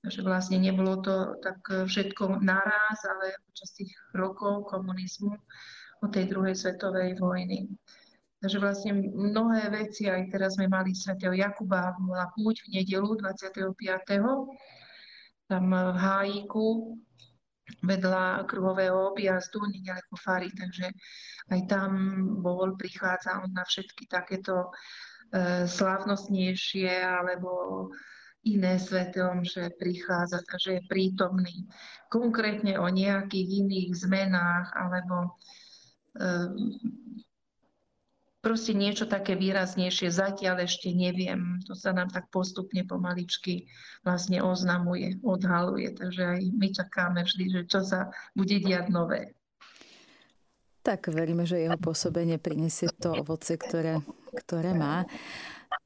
Takže 0.00 0.24
vlastne 0.24 0.56
nebolo 0.64 1.04
to 1.04 1.36
tak 1.44 1.60
všetko 1.60 2.40
naraz, 2.40 2.96
ale 3.04 3.36
počas 3.52 3.76
tých 3.76 3.92
rokov 4.16 4.64
komunizmu 4.72 5.36
od 6.00 6.08
tej 6.08 6.24
druhej 6.32 6.56
svetovej 6.56 7.20
vojny. 7.20 7.68
Takže 8.40 8.58
vlastne 8.64 8.92
mnohé 8.96 9.68
veci, 9.72 10.08
aj 10.08 10.30
teraz 10.32 10.56
sme 10.56 10.72
mali 10.72 10.96
svätého 10.96 11.36
Jakuba, 11.36 11.96
bola 12.00 12.32
púť 12.32 12.64
v 12.64 12.80
nedelu 12.80 13.18
25 13.18 13.74
tam 15.46 15.70
v 15.70 15.98
Hájiku 15.98 16.98
vedľa 17.82 18.46
kruhového 18.46 19.10
objazdu, 19.14 19.62
nedaleko 19.66 20.14
Fary, 20.18 20.50
takže 20.54 20.90
aj 21.50 21.60
tam 21.66 21.90
bol, 22.42 22.74
prichádza 22.78 23.42
on 23.42 23.50
na 23.54 23.66
všetky 23.66 24.06
takéto 24.06 24.70
e, 25.34 25.66
slávnostnejšie 25.66 26.90
alebo 27.02 27.50
iné 28.46 28.78
svetom, 28.78 29.42
že 29.42 29.74
prichádza, 29.74 30.42
takže 30.46 30.78
je 30.78 30.82
prítomný. 30.86 31.66
Konkrétne 32.06 32.78
o 32.78 32.86
nejakých 32.86 33.66
iných 33.66 33.90
zmenách 33.98 34.70
alebo 34.78 35.16
e, 35.26 35.30
proste 38.46 38.78
niečo 38.78 39.10
také 39.10 39.34
výraznejšie. 39.34 40.06
Zatiaľ 40.06 40.70
ešte 40.70 40.94
neviem. 40.94 41.58
To 41.66 41.74
sa 41.74 41.90
nám 41.90 42.14
tak 42.14 42.30
postupne 42.30 42.86
pomaličky 42.86 43.66
vlastne 44.06 44.38
oznamuje, 44.38 45.18
odhaluje. 45.26 45.90
Takže 45.90 46.22
aj 46.22 46.40
my 46.54 46.68
čakáme 46.70 47.26
vždy, 47.26 47.44
že 47.50 47.60
čo 47.66 47.82
sa 47.82 48.14
bude 48.38 48.62
diať 48.62 48.86
nové. 48.94 49.34
Tak 50.86 51.10
veríme, 51.10 51.42
že 51.42 51.66
jeho 51.66 51.74
pôsobenie 51.74 52.38
prinesie 52.38 52.86
to 52.94 53.18
ovoce, 53.18 53.58
ktoré, 53.58 53.98
ktoré 54.46 54.70
má. 54.78 55.02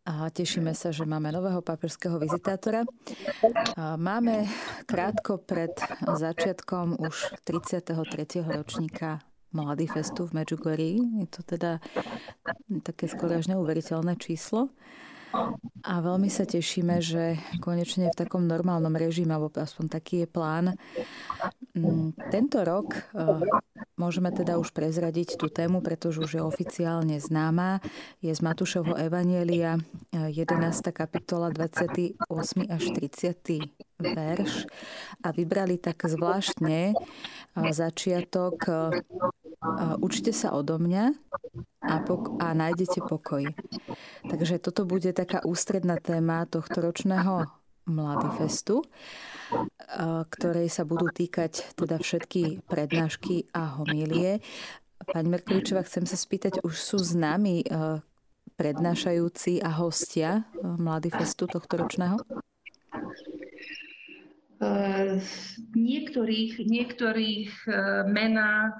A 0.05 0.29
tešíme 0.29 0.77
sa, 0.77 0.93
že 0.93 1.09
máme 1.09 1.33
nového 1.33 1.65
papežského 1.65 2.21
vizitátora. 2.21 2.85
Máme 3.81 4.45
krátko 4.85 5.41
pred 5.41 5.73
začiatkom 6.05 7.01
už 7.01 7.41
33. 7.49 8.45
ročníka 8.45 9.25
Mladý 9.51 9.91
festu 9.91 10.31
v 10.31 10.43
Medžugorí. 10.43 11.03
Je 11.23 11.27
to 11.27 11.43
teda 11.43 11.83
také 12.87 13.11
skôr 13.11 13.35
až 13.35 13.51
neuveriteľné 13.51 14.15
číslo. 14.15 14.71
A 15.87 16.03
veľmi 16.03 16.27
sa 16.27 16.43
tešíme, 16.43 16.99
že 16.99 17.39
konečne 17.63 18.11
v 18.11 18.19
takom 18.19 18.45
normálnom 18.51 18.91
režime, 18.93 19.31
alebo 19.31 19.55
aspoň 19.55 19.87
taký 19.87 20.27
je 20.27 20.29
plán. 20.29 20.75
Mm, 21.73 22.19
tento 22.35 22.59
rok 22.67 22.99
e, 22.99 23.03
môžeme 23.95 24.35
teda 24.35 24.59
už 24.59 24.75
prezradiť 24.75 25.39
tú 25.39 25.47
tému, 25.47 25.87
pretože 25.87 26.19
už 26.19 26.31
je 26.35 26.43
oficiálne 26.43 27.15
známa. 27.23 27.79
Je 28.19 28.35
z 28.35 28.43
Matúšovho 28.43 28.99
Evanielia 28.99 29.79
11. 30.11 30.35
E, 30.35 30.91
kapitola 30.91 31.55
28. 31.55 32.19
až 32.67 32.85
30. 32.91 33.71
verš. 34.03 34.67
A 35.23 35.31
vybrali 35.31 35.79
tak 35.79 36.11
zvláštne 36.11 36.91
e, 36.91 36.95
začiatok 37.71 38.67
Učte 40.01 40.33
sa 40.33 40.57
odo 40.57 40.81
mňa 40.81 41.13
a, 41.85 41.95
pok- 42.01 42.41
a 42.41 42.57
nájdete 42.57 43.05
pokoj. 43.05 43.45
Takže 44.25 44.57
toto 44.57 44.89
bude 44.89 45.13
taká 45.13 45.45
ústredná 45.45 46.01
téma 46.01 46.49
tohto 46.49 46.81
ročného 46.81 47.45
Mladý 47.91 48.29
festu, 48.41 48.87
ktorej 50.31 50.69
sa 50.71 50.87
budú 50.87 51.11
týkať 51.13 51.75
teda 51.75 52.01
všetky 52.01 52.65
prednášky 52.71 53.51
a 53.53 53.77
homílie. 53.83 54.41
Pani 55.01 55.29
Merkuličová, 55.29 55.85
chcem 55.85 56.09
sa 56.09 56.15
spýtať, 56.15 56.65
už 56.65 56.77
sú 56.77 56.97
známi 57.01 57.67
prednášajúci 58.57 59.61
a 59.65 59.73
hostia 59.77 60.45
Mladý 60.61 61.13
festu 61.13 61.49
tohto 61.49 61.81
ročného? 61.81 62.21
Niektorých, 65.73 66.53
niektorých 66.69 67.53
e, 67.65 67.73
mená 68.13 68.77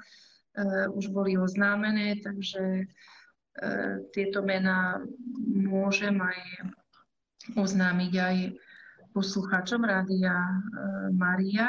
už 0.91 1.07
boli 1.15 1.39
oznámené, 1.39 2.19
takže 2.19 2.83
eh, 2.83 3.95
tieto 4.11 4.43
mená 4.43 4.99
môžem 5.47 6.19
aj 6.19 6.39
oznámiť 7.55 8.13
aj 8.19 8.37
poslucháčom 9.15 9.81
Rádia 9.87 10.35
eh, 10.35 10.59
Maria. 11.15 11.67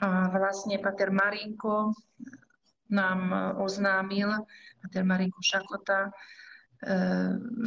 A 0.00 0.32
vlastne 0.32 0.80
Pater 0.80 1.12
Marinko 1.12 1.92
nám 2.88 3.52
oznámil, 3.60 4.32
Pater 4.80 5.04
Marinko 5.04 5.44
Šakota, 5.44 6.08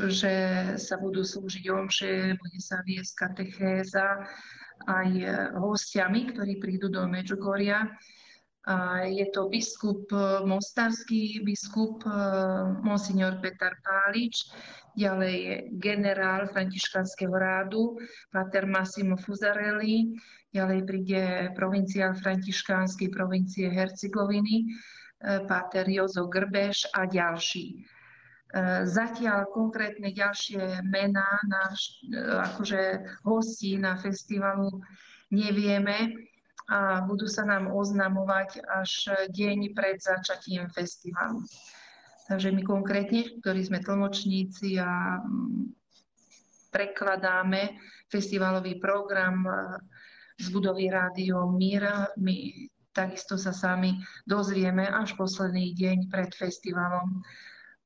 že 0.10 0.34
sa 0.82 0.98
budú 0.98 1.22
slúžiť 1.22 1.70
omše, 1.70 2.34
bude 2.34 2.60
sa 2.64 2.82
viesť 2.82 3.14
katechéza 3.14 4.26
aj 4.90 5.10
hostiami, 5.54 6.34
ktorí 6.34 6.58
prídu 6.58 6.90
do 6.90 7.06
Medžugoria. 7.06 7.86
Je 9.04 9.26
to 9.36 9.52
biskup, 9.52 10.08
mostarský 10.48 11.44
biskup, 11.44 12.08
monsignor 12.80 13.44
Petar 13.44 13.76
Pálič, 13.84 14.48
ďalej 14.96 15.36
je 15.36 15.56
generál 15.84 16.48
františkanského 16.48 17.36
rádu, 17.36 18.00
pater 18.32 18.64
Massimo 18.64 19.20
Fuzarelli, 19.20 20.16
ďalej 20.56 20.80
príde 20.88 21.24
provinciál 21.60 22.16
františkanský 22.16 23.12
provincie 23.12 23.68
Hercegoviny, 23.68 24.72
páter 25.44 25.84
Jozo 25.92 26.32
Grbeš 26.32 26.88
a 26.96 27.04
ďalší. 27.04 27.84
Zatiaľ 28.88 29.52
konkrétne 29.52 30.08
ďalšie 30.16 30.88
mená 30.88 31.36
na, 31.52 31.68
akože 32.48 33.04
hostí 33.28 33.76
na 33.76 34.00
festivalu 34.00 34.72
nevieme 35.36 36.32
a 36.70 37.04
budú 37.04 37.28
sa 37.28 37.44
nám 37.44 37.72
oznamovať 37.72 38.64
až 38.64 38.92
deň 39.32 39.76
pred 39.76 40.00
začatím 40.00 40.72
festivalu. 40.72 41.44
Takže 42.24 42.56
my 42.56 42.64
konkrétne, 42.64 43.44
ktorí 43.44 43.68
sme 43.68 43.84
tlmočníci 43.84 44.80
a 44.80 45.20
mm, 45.20 45.76
prekladáme 46.72 47.76
festivalový 48.08 48.80
program 48.80 49.44
z 50.40 50.48
budovy 50.50 50.90
Rádio 50.90 51.52
Míra, 51.52 52.10
my 52.18 52.68
takisto 52.94 53.36
sa 53.38 53.52
sami 53.52 54.00
dozvieme 54.24 54.86
až 54.86 55.18
posledný 55.18 55.74
deň 55.74 55.98
pred 56.14 56.32
festivalom 56.34 57.22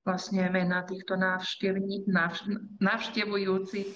vlastne 0.08 0.48
mena 0.48 0.88
týchto 0.88 1.20
návštevní, 1.20 2.08
návš, 2.08 2.48
navštevujúcich 2.80 3.92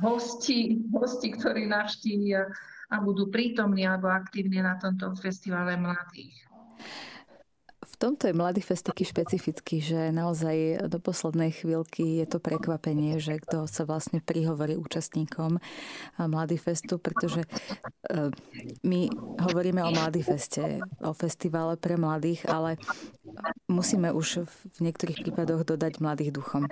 hostí, 0.00 0.80
hostí, 0.88 1.28
ktorí 1.36 1.68
navštívia 1.68 2.48
a 2.88 2.96
budú 3.04 3.28
prítomní 3.28 3.84
alebo 3.84 4.08
aktívni 4.08 4.64
na 4.64 4.80
tomto 4.80 5.12
festivale 5.20 5.76
mladých. 5.76 6.48
V 7.88 7.94
tomto 7.96 8.30
je 8.30 8.36
Mladý 8.36 8.62
fest 8.62 8.86
taký 8.86 9.02
špecifický, 9.02 9.82
že 9.82 10.14
naozaj 10.14 10.86
do 10.86 11.02
poslednej 11.02 11.50
chvíľky 11.50 12.22
je 12.22 12.26
to 12.30 12.38
prekvapenie, 12.38 13.18
že 13.18 13.42
kto 13.42 13.66
sa 13.66 13.82
vlastne 13.88 14.22
prihovorí 14.22 14.78
účastníkom 14.78 15.58
Mladý 16.20 16.62
festu, 16.62 17.02
pretože 17.02 17.42
e, 17.42 17.48
my 18.86 19.00
hovoríme 19.42 19.82
o 19.82 19.90
Mladý 19.90 20.22
feste, 20.22 20.78
o 21.02 21.10
festivale 21.10 21.74
pre 21.74 21.98
mladých, 21.98 22.46
ale 22.46 22.78
musíme 23.66 24.14
už 24.14 24.46
v 24.46 24.78
niektorých 24.78 25.24
prípadoch 25.24 25.66
dodať 25.66 25.98
mladých 25.98 26.38
duchom. 26.38 26.70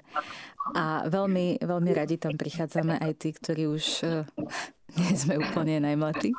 A 0.78 1.06
veľmi, 1.10 1.58
veľmi 1.62 1.90
radi 1.94 2.22
tam 2.22 2.38
prichádzame 2.38 3.02
aj 3.02 3.12
tí, 3.18 3.30
ktorí 3.34 3.66
už 3.66 3.84
e, 4.02 4.06
nie 4.96 5.12
sme 5.16 5.38
úplne 5.40 5.80
najmladší 5.84 6.32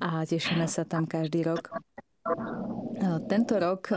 a 0.00 0.22
tešíme 0.24 0.66
sa 0.70 0.86
tam 0.86 1.04
každý 1.06 1.44
rok. 1.46 1.70
Tento 3.28 3.54
rok 3.60 3.90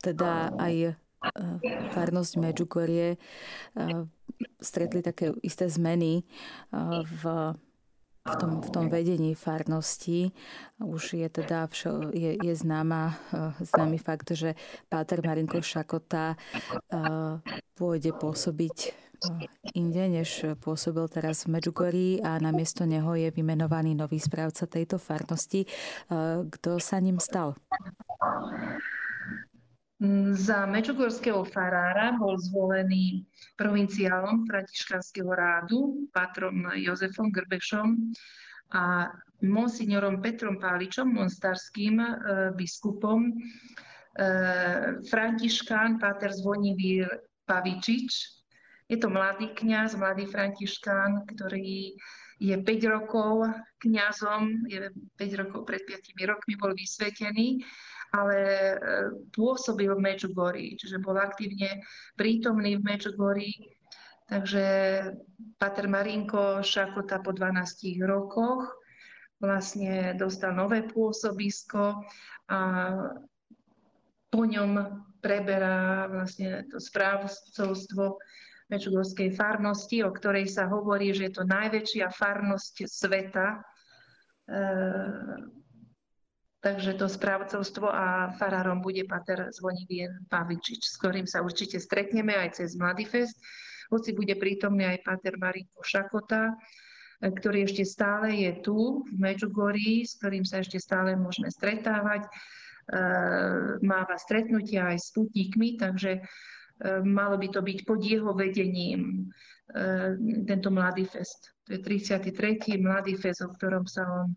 teda 0.00 0.54
aj 0.56 0.96
farnosť 1.92 2.32
Medžugorie 2.36 3.16
stretli 4.60 5.00
také 5.00 5.32
isté 5.40 5.68
zmeny 5.68 6.24
v 7.04 7.22
v 8.24 8.34
tom, 8.40 8.64
v 8.64 8.70
tom 8.72 8.86
vedení 8.88 9.36
farnosti 9.36 10.32
už 10.80 11.20
je 11.20 11.28
teda 11.28 11.68
všo, 11.68 12.08
je, 12.16 12.40
je 12.40 12.54
známa, 12.56 13.20
známy 13.60 14.00
fakt, 14.00 14.32
že 14.32 14.56
Páter 14.88 15.20
Marinko 15.20 15.60
Šakota 15.60 16.32
pôjde 17.76 18.16
pôsobiť 18.16 19.03
inde, 19.74 20.04
než 20.08 20.58
pôsobil 20.60 21.06
teraz 21.08 21.44
v 21.44 21.58
Medžugorí 21.58 22.08
a 22.22 22.38
namiesto 22.38 22.84
neho 22.88 23.14
je 23.18 23.28
vymenovaný 23.30 23.94
nový 23.94 24.20
správca 24.20 24.66
tejto 24.66 24.96
farnosti. 25.00 25.66
Kto 26.50 26.80
sa 26.80 26.96
ním 27.00 27.18
stal? 27.18 27.58
Za 30.34 30.66
Medžugorského 30.68 31.46
farára 31.48 32.12
bol 32.18 32.36
zvolený 32.36 33.24
provinciálom 33.56 34.44
Františkanského 34.44 35.30
rádu, 35.32 36.10
patrom 36.12 36.68
Jozefom 36.76 37.32
Grbešom 37.32 38.12
a 38.74 39.08
monsignorom 39.40 40.20
Petrom 40.20 40.60
Páličom, 40.60 41.08
monstarským 41.08 42.00
e, 42.00 42.10
biskupom, 42.52 43.28
e, 43.28 43.34
Františkán, 45.08 45.96
páter 45.96 46.32
Zvonivír 46.32 47.08
Pavičič, 47.46 48.43
je 48.94 49.02
to 49.02 49.10
mladý 49.10 49.50
kňaz, 49.50 49.98
mladý 49.98 50.30
františkán, 50.30 51.26
ktorý 51.26 51.98
je 52.38 52.54
5 52.54 52.94
rokov 52.94 53.50
kňazom, 53.82 54.70
je 54.70 54.86
5 55.18 55.40
rokov 55.42 55.66
pred 55.66 55.82
5 55.82 56.30
rokmi 56.30 56.54
bol 56.54 56.70
vysvetený, 56.78 57.58
ale 58.14 58.38
e, 58.38 58.74
pôsobil 59.34 59.90
v 59.90 59.98
Medžugorí, 59.98 60.78
čiže 60.78 61.02
bol 61.02 61.18
aktívne 61.18 61.82
prítomný 62.14 62.78
v 62.78 62.86
Medžugorí. 62.86 63.50
Takže 64.24 64.66
Pater 65.58 65.90
Marinko 65.90 66.62
Šakota 66.62 67.18
po 67.20 67.34
12 67.34 67.98
rokoch 68.06 68.64
vlastne 69.42 70.14
dostal 70.16 70.54
nové 70.54 70.86
pôsobisko 70.86 72.00
a 72.48 72.58
po 74.30 74.42
ňom 74.46 75.02
preberá 75.20 76.08
vlastne 76.08 76.64
to 76.72 76.80
správcovstvo 76.80 78.16
Mečugorskej 78.72 79.36
farnosti, 79.36 80.00
o 80.00 80.10
ktorej 80.10 80.48
sa 80.48 80.64
hovorí, 80.72 81.12
že 81.12 81.28
je 81.28 81.32
to 81.36 81.44
najväčšia 81.44 82.08
farnosť 82.08 82.88
sveta. 82.88 83.60
E, 83.60 84.56
takže 86.64 86.96
to 86.96 87.04
správcovstvo 87.04 87.84
a 87.92 88.32
farárom 88.40 88.80
bude 88.80 89.04
pater 89.04 89.52
Zvonivier 89.52 90.16
Pavičič, 90.32 90.80
s 90.80 90.96
ktorým 90.96 91.28
sa 91.28 91.44
určite 91.44 91.76
stretneme 91.76 92.32
aj 92.32 92.64
cez 92.64 92.72
Mladý 92.80 93.04
fest. 93.04 93.36
Hoci 93.92 94.16
bude 94.16 94.32
prítomný 94.40 94.88
aj 94.88 95.04
pater 95.04 95.36
Marinko 95.36 95.84
Šakota, 95.84 96.56
e, 97.20 97.28
ktorý 97.28 97.68
ešte 97.68 97.84
stále 97.84 98.32
je 98.48 98.64
tu 98.64 99.04
v 99.04 99.16
Medžugorí, 99.20 100.08
s 100.08 100.16
ktorým 100.24 100.48
sa 100.48 100.64
ešte 100.64 100.80
stále 100.80 101.20
môžeme 101.20 101.52
stretávať. 101.52 102.24
E, 102.24 102.30
máva 103.84 104.16
stretnutia 104.16 104.88
aj 104.88 105.04
s 105.04 105.12
putníkmi, 105.12 105.76
takže 105.76 106.24
malo 107.04 107.38
by 107.38 107.48
to 107.48 107.60
byť 107.62 107.78
pod 107.86 108.00
jeho 108.02 108.34
vedením 108.34 109.30
e, 109.70 110.18
tento 110.46 110.70
Mladý 110.74 111.06
fest. 111.06 111.54
To 111.70 111.78
je 111.78 111.80
33. 111.80 112.82
Mladý 112.82 113.14
fest, 113.14 113.40
o 113.46 113.48
ktorom 113.54 113.86
sa 113.86 114.02
on 114.02 114.28
e, 114.34 114.36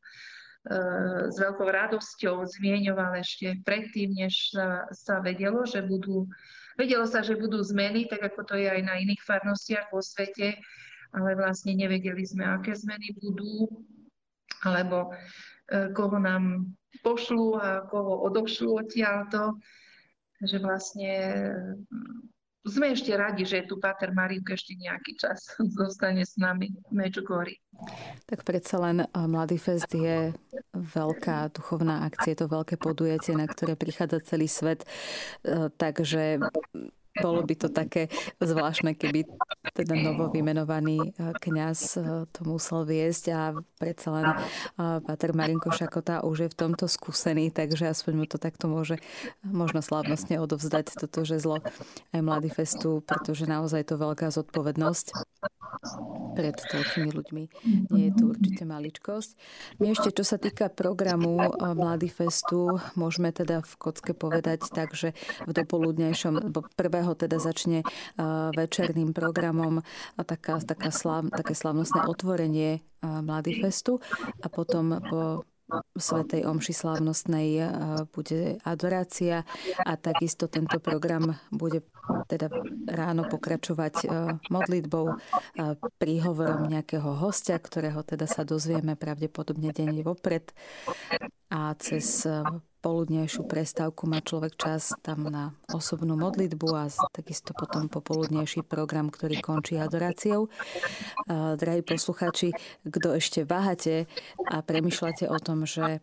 s 1.34 1.36
veľkou 1.42 1.66
radosťou 1.66 2.46
zmieňoval 2.46 3.18
ešte 3.18 3.58
predtým, 3.66 4.14
než 4.14 4.54
sa, 4.54 4.86
sa 4.94 5.18
vedelo, 5.20 5.66
že 5.66 5.82
budú, 5.82 6.30
vedelo 6.78 7.10
sa, 7.10 7.26
že 7.26 7.34
budú 7.34 7.58
zmeny, 7.66 8.06
tak 8.06 8.22
ako 8.22 8.46
to 8.46 8.56
je 8.56 8.70
aj 8.70 8.82
na 8.86 9.02
iných 9.02 9.22
farnostiach 9.26 9.90
vo 9.90 10.00
svete, 10.00 10.62
ale 11.18 11.34
vlastne 11.34 11.74
nevedeli 11.74 12.22
sme, 12.22 12.46
aké 12.46 12.78
zmeny 12.78 13.18
budú, 13.18 13.66
alebo 14.62 15.16
koho 15.68 16.18
nám 16.20 16.68
pošlú 17.04 17.60
a 17.60 17.84
koho 17.88 18.24
odošlú 18.28 18.84
odtiaľto. 18.84 19.60
Takže 20.38 20.58
vlastne 20.62 21.12
sme 22.68 22.92
ešte 22.92 23.16
radi, 23.16 23.48
že 23.48 23.64
tu 23.64 23.80
Pater 23.80 24.12
Marinko 24.12 24.54
ešte 24.54 24.76
nejaký 24.76 25.16
čas 25.16 25.56
zostane 25.80 26.28
s 26.28 26.36
nami 26.36 26.76
v 26.76 26.92
Medžugorji. 26.92 27.58
Tak 28.28 28.44
predsa 28.44 28.76
len 28.84 28.98
eh, 29.02 29.08
Mladý 29.16 29.58
fest 29.58 29.90
je 29.96 30.36
veľká 30.76 31.56
duchovná 31.56 32.06
akcia, 32.06 32.36
je 32.36 32.40
to 32.44 32.48
veľké 32.52 32.76
podujatie, 32.78 33.34
na 33.34 33.48
ktoré 33.48 33.80
prichádza 33.80 34.20
celý 34.22 34.52
svet. 34.52 34.84
Eh, 35.48 35.72
takže 35.80 36.44
bolo 37.22 37.42
by 37.44 37.56
to 37.58 37.68
také 37.70 38.10
zvláštne, 38.42 38.94
keby 38.94 39.26
teda 39.74 39.94
novo 39.94 40.30
vymenovaný 40.34 41.14
e, 41.14 41.34
kňaz 41.38 41.80
e, 41.98 42.02
to 42.34 42.40
musel 42.48 42.82
viesť 42.88 43.26
a 43.34 43.42
predsa 43.78 44.10
len 44.10 44.26
e, 44.26 44.36
Pater 45.06 45.38
Marinko 45.38 45.70
Šakota 45.70 46.26
už 46.26 46.48
je 46.48 46.50
v 46.50 46.58
tomto 46.58 46.90
skúsený, 46.90 47.54
takže 47.54 47.92
aspoň 47.92 48.14
mu 48.18 48.26
to 48.26 48.42
takto 48.42 48.66
môže 48.66 48.98
možno 49.46 49.86
slávnostne 49.86 50.42
odovzdať 50.42 50.98
toto 50.98 51.22
žezlo 51.28 51.62
aj 52.12 52.22
Mladý 52.22 52.50
festu, 52.50 53.06
pretože 53.06 53.46
naozaj 53.46 53.94
to 53.94 53.96
veľká 54.02 54.34
zodpovednosť 54.34 55.14
pred 56.34 56.54
toľkými 56.54 57.10
ľuďmi. 57.14 57.44
Nie 57.94 58.10
je 58.10 58.14
to 58.14 58.24
určite 58.34 58.64
maličkosť. 58.66 59.30
My 59.82 59.94
ešte, 59.94 60.14
čo 60.14 60.24
sa 60.26 60.38
týka 60.38 60.70
programu 60.70 61.38
Mladý 61.58 62.10
festu, 62.10 62.78
môžeme 62.94 63.34
teda 63.34 63.62
v 63.66 63.74
kocke 63.78 64.14
povedať 64.14 64.70
tak, 64.70 64.94
že 64.94 65.18
v 65.46 65.52
dopoludnejšom, 65.54 66.54
prvého 66.78 67.07
ktorého 67.08 67.16
teda 67.16 67.40
začne 67.40 67.88
večerným 68.52 69.16
programom 69.16 69.80
taká, 70.20 70.60
taká 70.60 70.92
slav, 70.92 71.32
také 71.32 71.56
slavnostné 71.56 72.04
otvorenie 72.04 72.84
Mladý 73.00 73.64
festu. 73.64 74.04
A 74.44 74.52
potom 74.52 75.00
po 75.08 75.48
Svetej 76.00 76.48
Omši 76.48 76.72
slávnostnej 76.72 77.60
e, 77.60 77.64
bude 78.16 78.56
adorácia 78.64 79.44
a 79.84 80.00
takisto 80.00 80.48
tento 80.48 80.80
program 80.80 81.36
bude 81.52 81.84
teda 82.32 82.48
ráno 82.88 83.28
pokračovať 83.28 84.08
modlitbou, 84.48 85.20
príhovorom 86.00 86.72
nejakého 86.72 87.20
hostia, 87.20 87.60
ktorého 87.60 88.00
teda 88.08 88.32
sa 88.32 88.48
dozvieme 88.48 88.96
pravdepodobne 88.96 89.76
deň 89.76 90.08
vopred 90.08 90.56
a 91.52 91.76
cez 91.76 92.24
poludnejšiu 92.88 93.44
prestávku 93.44 94.08
má 94.08 94.24
človek 94.24 94.56
čas 94.56 94.96
tam 95.04 95.28
na 95.28 95.52
osobnú 95.76 96.16
modlitbu 96.16 96.68
a 96.72 96.88
takisto 97.12 97.52
potom 97.52 97.92
popoludnejší 97.92 98.64
program, 98.64 99.12
ktorý 99.12 99.44
končí 99.44 99.76
adoráciou. 99.76 100.48
Drahí 101.28 101.84
poslucháči, 101.84 102.56
kto 102.88 103.20
ešte 103.20 103.44
váhate 103.44 104.08
a 104.48 104.64
premyšľate 104.64 105.28
o 105.28 105.36
tom, 105.36 105.68
že 105.68 106.00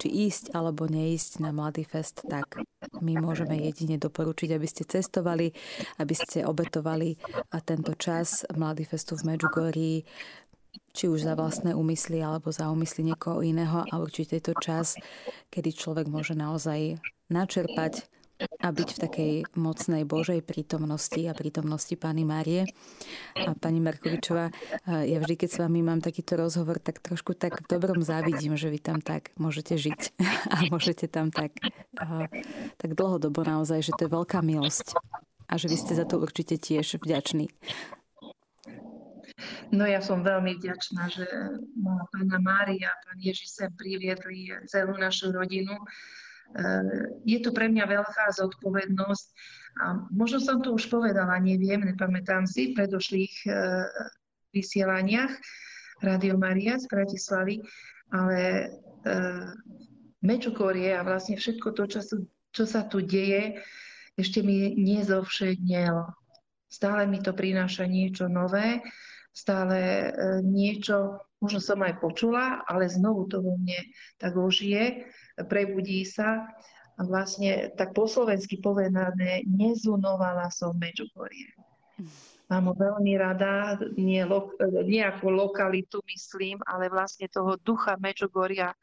či 0.00 0.08
ísť 0.30 0.52
alebo 0.52 0.84
neísť 0.84 1.40
na 1.42 1.50
Mladý 1.50 1.82
fest, 1.82 2.22
tak 2.28 2.60
my 3.00 3.18
môžeme 3.18 3.58
jedine 3.58 3.96
doporučiť, 3.96 4.54
aby 4.54 4.66
ste 4.68 4.84
cestovali, 4.84 5.50
aby 5.96 6.14
ste 6.14 6.44
obetovali 6.44 7.16
tento 7.64 7.96
čas 7.96 8.44
Mladý 8.52 8.84
festu 8.84 9.16
v 9.16 9.32
Medžugorí 9.32 10.04
či 10.90 11.06
už 11.06 11.26
za 11.26 11.34
vlastné 11.38 11.74
úmysly 11.74 12.22
alebo 12.22 12.50
za 12.50 12.70
úmysly 12.70 13.06
niekoho 13.06 13.42
iného 13.42 13.86
a 13.86 13.94
určite 13.98 14.38
je 14.38 14.44
to 14.50 14.54
čas, 14.58 14.98
kedy 15.48 15.70
človek 15.74 16.06
môže 16.10 16.34
naozaj 16.34 16.98
načerpať 17.30 18.10
a 18.60 18.72
byť 18.72 18.88
v 18.96 19.02
takej 19.04 19.32
mocnej 19.56 20.02
Božej 20.08 20.40
prítomnosti 20.40 21.20
a 21.28 21.36
prítomnosti 21.36 21.92
Pani 21.92 22.24
Márie. 22.24 22.64
A 23.36 23.52
Pani 23.52 23.84
Markovičová, 23.84 24.48
ja 24.88 25.18
vždy, 25.20 25.34
keď 25.36 25.48
s 25.52 25.60
vami 25.60 25.84
mám 25.84 26.00
takýto 26.00 26.40
rozhovor, 26.40 26.80
tak 26.80 27.04
trošku 27.04 27.36
tak 27.36 27.60
v 27.60 27.66
dobrom 27.68 28.00
závidím, 28.00 28.56
že 28.56 28.72
vy 28.72 28.80
tam 28.80 29.04
tak 29.04 29.36
môžete 29.36 29.76
žiť 29.76 30.00
a 30.56 30.56
môžete 30.72 31.04
tam 31.12 31.28
tak, 31.28 31.52
tak 32.80 32.90
dlhodobo 32.96 33.44
naozaj, 33.44 33.84
že 33.84 33.92
to 33.96 34.08
je 34.08 34.14
veľká 34.16 34.40
milosť 34.40 34.96
a 35.50 35.58
že 35.58 35.66
vy 35.68 35.76
ste 35.76 35.92
za 35.98 36.06
to 36.06 36.22
určite 36.22 36.56
tiež 36.56 37.02
vďační. 37.02 37.50
No 39.72 39.86
ja 39.86 40.02
som 40.02 40.26
veľmi 40.26 40.58
vďačná, 40.58 41.08
že 41.08 41.26
ma 41.78 42.04
pána 42.12 42.38
Mária 42.42 42.90
a 42.90 43.00
pán 43.06 43.18
Ježiš 43.20 43.56
sem 43.56 43.70
priviedli 43.74 44.50
celú 44.68 44.96
našu 44.98 45.32
rodinu. 45.32 45.74
Eh, 46.50 47.22
je 47.22 47.38
to 47.38 47.54
pre 47.54 47.70
mňa 47.70 47.86
veľká 47.86 48.26
zodpovednosť 48.34 49.26
a 49.78 49.84
možno 50.10 50.42
som 50.42 50.58
to 50.58 50.74
už 50.74 50.90
povedala, 50.90 51.38
neviem, 51.38 51.78
nepamätám 51.86 52.42
si, 52.42 52.74
v 52.74 52.82
predošlých 52.82 53.34
eh, 53.46 53.86
vysielaniach 54.50 55.30
Radio 56.02 56.34
Maria 56.34 56.74
z 56.74 56.90
Bratislavy, 56.90 57.62
ale 58.10 58.66
eh, 59.06 59.46
Mečukorie 60.20 60.92
a 60.92 61.06
vlastne 61.06 61.38
všetko 61.38 61.72
to, 61.72 61.86
čo, 61.86 62.00
čo 62.50 62.64
sa 62.66 62.84
tu 62.84 63.00
deje, 63.00 63.56
ešte 64.18 64.42
mi 64.42 64.74
nezovšednelo. 64.74 66.12
Stále 66.66 67.06
mi 67.06 67.22
to 67.22 67.32
prináša 67.32 67.86
niečo 67.86 68.26
nové 68.26 68.82
stále 69.30 69.78
e, 69.78 70.08
niečo, 70.42 71.22
možno 71.38 71.60
som 71.62 71.80
aj 71.80 72.02
počula, 72.02 72.62
ale 72.66 72.90
znovu 72.90 73.30
to 73.30 73.40
vo 73.40 73.56
mne 73.56 73.80
tak 74.20 74.36
ožije, 74.36 75.08
prebudí 75.48 76.04
sa 76.04 76.50
a 76.98 77.00
vlastne 77.06 77.72
tak 77.78 77.96
po 77.96 78.04
slovensky 78.04 78.60
povedané, 78.60 79.40
nezunovala 79.48 80.52
som 80.52 80.76
Medžugorie. 80.76 81.56
Mám 82.50 82.66
ho 82.66 82.74
veľmi 82.74 83.14
rada, 83.14 83.78
nie, 83.94 84.20
lo, 84.26 84.52
nie 84.84 85.00
ako 85.00 85.30
lokalitu 85.30 86.02
myslím, 86.10 86.58
ale 86.66 86.90
vlastne 86.90 87.30
toho 87.30 87.54
ducha 87.62 87.94
Medžugoria, 87.96 88.74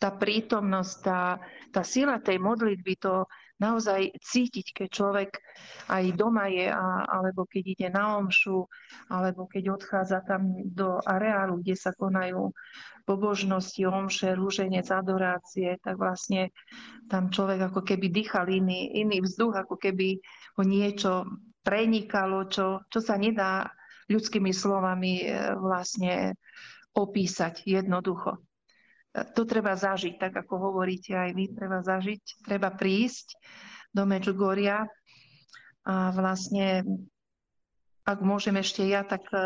tá 0.00 0.10
prítomnosť, 0.10 0.94
tá, 1.04 1.38
tá 1.70 1.82
sila 1.84 2.18
tej 2.18 2.40
modlitby, 2.40 2.98
to, 2.98 3.28
naozaj 3.60 4.16
cítiť, 4.18 4.72
keď 4.72 4.88
človek 4.88 5.30
aj 5.92 6.04
doma 6.16 6.48
je, 6.48 6.66
a, 6.66 7.04
alebo 7.06 7.44
keď 7.44 7.64
ide 7.76 7.88
na 7.92 8.16
omšu, 8.16 8.64
alebo 9.12 9.44
keď 9.46 9.76
odchádza 9.76 10.24
tam 10.24 10.56
do 10.64 10.98
areálu, 11.04 11.60
kde 11.60 11.76
sa 11.76 11.92
konajú 11.92 12.50
pobožnosti, 13.04 13.84
omše, 13.84 14.32
rúženec, 14.34 14.88
adorácie, 14.88 15.76
tak 15.84 16.00
vlastne 16.00 16.50
tam 17.12 17.28
človek 17.28 17.70
ako 17.70 17.84
keby 17.84 18.08
dýchal 18.08 18.48
iný, 18.48 18.96
iný 18.96 19.20
vzduch, 19.20 19.54
ako 19.66 19.76
keby 19.76 20.18
ho 20.56 20.62
niečo 20.64 21.28
prenikalo, 21.60 22.48
čo, 22.48 22.80
čo 22.88 22.98
sa 23.04 23.20
nedá 23.20 23.68
ľudskými 24.10 24.50
slovami 24.50 25.22
e, 25.22 25.54
vlastne 25.60 26.34
opísať 26.96 27.62
jednoducho 27.68 28.49
to 29.10 29.42
treba 29.42 29.74
zažiť, 29.74 30.18
tak 30.22 30.32
ako 30.38 30.70
hovoríte 30.70 31.14
aj 31.18 31.30
vy, 31.34 31.44
treba 31.50 31.82
zažiť, 31.82 32.46
treba 32.46 32.70
prísť 32.70 33.34
do 33.90 34.06
Medžugoria 34.06 34.86
a 35.82 36.14
vlastne, 36.14 36.86
ak 38.06 38.18
môžem 38.22 38.54
ešte 38.62 38.86
ja 38.86 39.02
tak 39.02 39.26
e, 39.34 39.40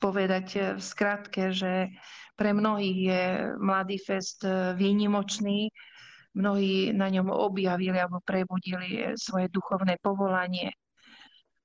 povedať 0.00 0.78
v 0.78 0.82
skratke, 0.82 1.52
že 1.52 1.92
pre 2.32 2.56
mnohých 2.56 2.98
je 2.98 3.22
Mladý 3.60 4.00
fest 4.00 4.40
e, 4.46 4.72
výnimočný, 4.72 5.68
mnohí 6.32 6.96
na 6.96 7.12
ňom 7.12 7.28
objavili 7.28 8.00
alebo 8.00 8.24
prebudili 8.24 9.12
svoje 9.20 9.52
duchovné 9.52 10.00
povolanie. 10.00 10.72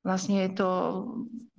Vlastne 0.03 0.43
je 0.43 0.51
to 0.59 0.69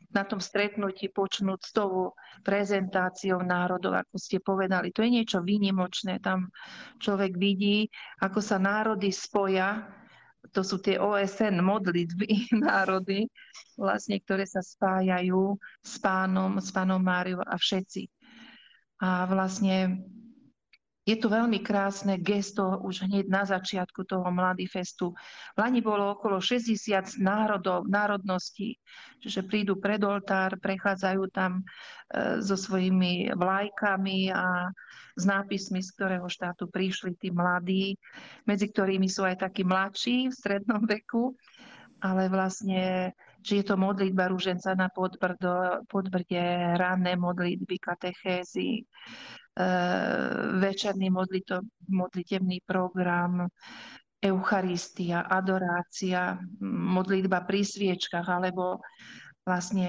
na 0.08 0.24
tom 0.24 0.40
stretnutí 0.40 1.12
počnúť 1.12 1.60
s 1.60 1.70
tou 1.76 2.16
prezentáciou 2.40 3.44
národov, 3.44 4.00
ako 4.00 4.16
ste 4.16 4.40
povedali. 4.40 4.88
To 4.96 5.04
je 5.04 5.10
niečo 5.20 5.44
výnimočné. 5.44 6.20
Tam 6.24 6.48
človek 6.96 7.36
vidí, 7.36 7.92
ako 8.24 8.40
sa 8.40 8.56
národy 8.56 9.12
spoja. 9.12 9.84
To 10.56 10.64
sú 10.64 10.80
tie 10.80 10.96
OSN 10.96 11.60
modlitby 11.60 12.48
národy, 12.64 13.28
vlastne, 13.76 14.16
ktoré 14.24 14.48
sa 14.48 14.64
spájajú 14.64 15.60
s 15.84 15.94
pánom, 16.00 16.56
s 16.56 16.72
pánom 16.72 17.00
Máriou 17.04 17.44
a 17.44 17.60
všetci. 17.60 18.08
A 19.04 19.28
vlastne 19.28 20.02
je 21.08 21.16
to 21.16 21.32
veľmi 21.32 21.64
krásne 21.64 22.20
gesto 22.20 22.84
už 22.84 23.08
hneď 23.08 23.32
na 23.32 23.48
začiatku 23.48 24.04
toho 24.04 24.28
Mladý 24.28 24.68
festu. 24.68 25.16
V 25.56 25.58
Lani 25.58 25.80
bolo 25.80 26.12
okolo 26.12 26.36
60 26.36 27.16
národov, 27.16 27.88
národností, 27.88 28.76
čiže 29.24 29.48
prídu 29.48 29.80
pred 29.80 30.04
oltár, 30.04 30.60
prechádzajú 30.60 31.22
tam 31.32 31.64
e, 31.64 32.44
so 32.44 32.60
svojimi 32.60 33.32
vlajkami 33.32 34.28
a 34.36 34.68
s 35.16 35.24
nápismi, 35.24 35.80
z 35.80 35.88
ktorého 35.96 36.28
štátu 36.28 36.68
prišli 36.68 37.16
tí 37.16 37.32
mladí, 37.32 37.96
medzi 38.44 38.68
ktorými 38.68 39.08
sú 39.08 39.24
aj 39.24 39.48
takí 39.48 39.64
mladší 39.64 40.28
v 40.28 40.36
strednom 40.36 40.84
veku, 40.84 41.32
ale 42.04 42.28
vlastne 42.28 43.16
že 43.38 43.62
je 43.62 43.64
to 43.64 43.78
modlitba 43.78 44.28
rúženca 44.28 44.74
na 44.74 44.90
podbrdo, 44.90 45.86
podbrde, 45.86 46.74
ranné 46.74 47.14
modlitby, 47.14 47.78
katechézy, 47.78 48.82
večerný 50.62 51.10
modlito, 51.10 51.66
modlitebný 51.90 52.62
program, 52.62 53.50
Eucharistia, 54.18 55.26
adorácia, 55.26 56.38
modlitba 56.62 57.46
pri 57.46 57.62
sviečkach 57.62 58.26
alebo 58.26 58.82
vlastne 59.46 59.88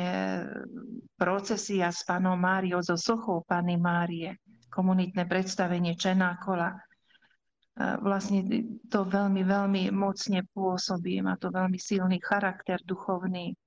procesia 1.18 1.92
s 1.92 2.06
Panou 2.06 2.40
Máriou, 2.40 2.80
so 2.80 2.96
sochou 2.96 3.44
Pany 3.44 3.76
Márie, 3.76 4.38
komunitné 4.72 5.26
predstavenie 5.26 5.98
Čenákola. 5.98 6.72
Eh, 6.72 7.96
vlastne 8.00 8.46
to 8.88 9.04
veľmi, 9.04 9.44
veľmi 9.44 9.84
mocne 9.92 10.46
pôsobí, 10.56 11.20
má 11.20 11.36
to 11.36 11.52
veľmi 11.52 11.76
silný 11.76 12.22
charakter 12.24 12.80
duchovný. 12.86 13.58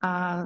A 0.00 0.44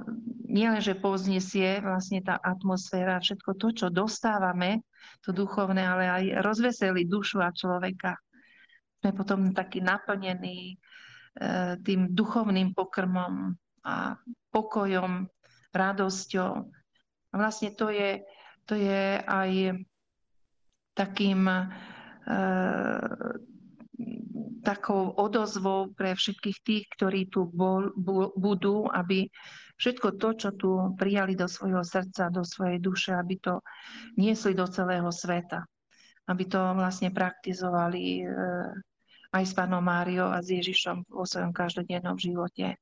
nielen, 0.50 0.82
že 0.82 0.98
povznesie 0.98 1.78
vlastne 1.78 2.18
tá 2.18 2.42
atmosféra, 2.42 3.22
všetko 3.22 3.54
to, 3.54 3.68
čo 3.70 3.86
dostávame, 3.86 4.82
to 5.22 5.30
duchovné, 5.30 5.78
ale 5.78 6.04
aj 6.10 6.24
rozveselí 6.42 7.06
dušu 7.06 7.38
a 7.38 7.54
človeka. 7.54 8.18
Sme 8.98 9.14
potom 9.14 9.54
takí 9.54 9.78
naplnení 9.78 10.74
e, 10.74 10.76
tým 11.86 12.10
duchovným 12.10 12.74
pokrmom 12.74 13.54
a 13.86 14.18
pokojom, 14.50 15.30
radosťou. 15.70 16.52
A 17.30 17.34
vlastne 17.34 17.70
to 17.74 17.94
je, 17.94 18.26
to 18.66 18.74
je 18.74 19.22
aj 19.22 19.50
takým 20.98 21.46
e, 21.46 21.58
takou 24.64 25.12
odozvou 25.12 25.92
pre 25.92 26.16
všetkých 26.16 26.58
tých, 26.64 26.84
ktorí 26.96 27.28
tu 27.28 27.46
bol, 27.52 27.92
bu, 27.92 28.32
budú, 28.34 28.88
aby 28.88 29.28
všetko 29.76 30.16
to, 30.16 30.28
čo 30.34 30.50
tu 30.56 30.70
prijali 30.96 31.36
do 31.36 31.44
svojho 31.44 31.84
srdca, 31.84 32.32
do 32.32 32.42
svojej 32.42 32.80
duše, 32.80 33.12
aby 33.12 33.36
to 33.36 33.60
niesli 34.16 34.56
do 34.56 34.64
celého 34.64 35.12
sveta. 35.12 35.68
Aby 36.24 36.48
to 36.48 36.60
vlastne 36.72 37.12
praktizovali 37.12 38.24
eh, 38.24 38.72
aj 39.36 39.44
s 39.44 39.52
pánom 39.52 39.84
Máriou 39.84 40.32
a 40.32 40.40
s 40.40 40.48
Ježišom 40.48 41.04
vo 41.12 41.28
svojom 41.28 41.52
každodennom 41.52 42.16
živote. 42.16 42.80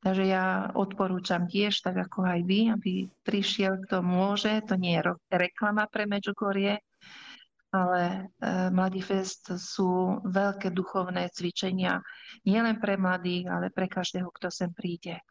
Takže 0.00 0.24
ja 0.24 0.72
odporúčam 0.72 1.44
tiež, 1.44 1.84
tak 1.84 2.08
ako 2.08 2.24
aj 2.24 2.40
vy, 2.48 2.72
aby 2.72 2.92
prišiel, 3.20 3.84
kto 3.84 4.00
môže. 4.00 4.48
To 4.72 4.80
nie 4.80 4.96
je 4.96 5.12
reklama 5.28 5.84
pre 5.92 6.08
Medžugorie, 6.08 6.80
ale 7.70 8.02
e, 8.42 8.70
Mladý 8.74 9.02
fest 9.02 9.54
sú 9.54 10.18
veľké 10.26 10.74
duchovné 10.74 11.30
cvičenia 11.30 12.02
nielen 12.42 12.82
pre 12.82 12.98
mladých, 12.98 13.46
ale 13.46 13.66
pre 13.70 13.86
každého, 13.86 14.26
kto 14.30 14.50
sem 14.50 14.70
príde. 14.74 15.22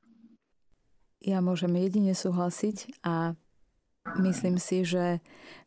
Ja 1.20 1.44
môžem 1.44 1.76
jedine 1.76 2.16
súhlasiť 2.16 3.04
a 3.04 3.36
myslím 4.24 4.56
si, 4.56 4.88
že 4.88 5.20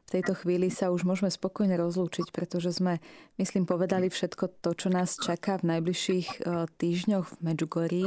v 0.02 0.20
tejto 0.20 0.32
chvíli 0.34 0.72
sa 0.72 0.88
už 0.88 1.04
môžeme 1.04 1.28
spokojne 1.28 1.76
rozlúčiť, 1.76 2.32
pretože 2.32 2.74
sme, 2.74 2.98
myslím, 3.36 3.68
povedali 3.68 4.08
všetko 4.08 4.60
to, 4.64 4.70
čo 4.72 4.88
nás 4.88 5.20
čaká 5.20 5.60
v 5.60 5.76
najbližších 5.76 6.28
e, 6.28 6.66
týždňoch 6.72 7.26
v 7.28 7.36
Medžugorí. 7.44 8.06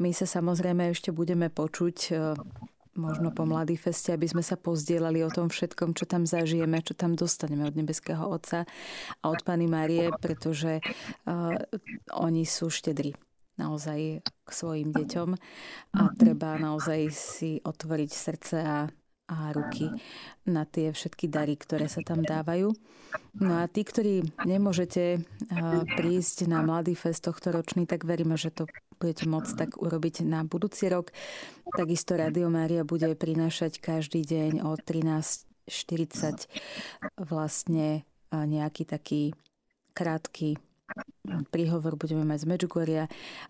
My 0.00 0.10
sa 0.16 0.24
samozrejme 0.24 0.90
ešte 0.90 1.12
budeme 1.12 1.52
počuť 1.52 1.96
e, 2.10 2.12
možno 2.98 3.30
po 3.30 3.46
Mladý 3.46 3.78
feste, 3.78 4.14
aby 4.14 4.26
sme 4.26 4.42
sa 4.42 4.58
pozdielali 4.58 5.22
o 5.22 5.30
tom 5.30 5.48
všetkom, 5.48 5.94
čo 5.94 6.04
tam 6.06 6.26
zažijeme, 6.26 6.82
čo 6.82 6.98
tam 6.98 7.14
dostaneme 7.14 7.66
od 7.66 7.74
nebeského 7.78 8.26
Otca 8.26 8.66
a 9.20 9.24
od 9.30 9.40
Pany 9.46 9.70
Márie, 9.70 10.10
pretože 10.18 10.82
uh, 10.82 11.54
oni 12.18 12.42
sú 12.42 12.70
štedrí 12.70 13.14
naozaj 13.60 14.24
k 14.24 14.50
svojim 14.50 14.90
deťom 14.90 15.28
a 15.92 16.02
treba 16.16 16.56
naozaj 16.56 17.00
si 17.12 17.50
otvoriť 17.60 18.10
srdce 18.10 18.56
a 18.64 18.78
a 19.30 19.54
ruky 19.54 19.86
na 20.42 20.66
tie 20.66 20.90
všetky 20.90 21.30
dary, 21.30 21.54
ktoré 21.54 21.86
sa 21.86 22.02
tam 22.02 22.26
dávajú. 22.26 22.74
No 23.38 23.62
a 23.62 23.70
tí, 23.70 23.86
ktorí 23.86 24.26
nemôžete 24.42 25.22
prísť 25.94 26.50
na 26.50 26.66
Mladý 26.66 26.98
fest 26.98 27.22
tohto 27.22 27.54
ročný, 27.54 27.86
tak 27.86 28.02
veríme, 28.02 28.34
že 28.34 28.50
to 28.50 28.66
budete 29.00 29.24
môcť 29.24 29.52
tak 29.56 29.70
urobiť 29.80 30.22
na 30.28 30.44
budúci 30.44 30.92
rok. 30.92 31.10
Takisto 31.72 32.20
Radio 32.20 32.52
Mária 32.52 32.84
bude 32.84 33.08
prinášať 33.16 33.80
každý 33.80 34.20
deň 34.22 34.60
o 34.60 34.76
13.40 34.76 36.46
vlastne 37.16 38.04
nejaký 38.30 38.84
taký 38.84 39.32
krátky 39.96 40.60
príhovor 41.52 41.94
budeme 41.94 42.24
mať 42.26 42.42
z 42.42 42.46
Medžugoria 42.48 43.04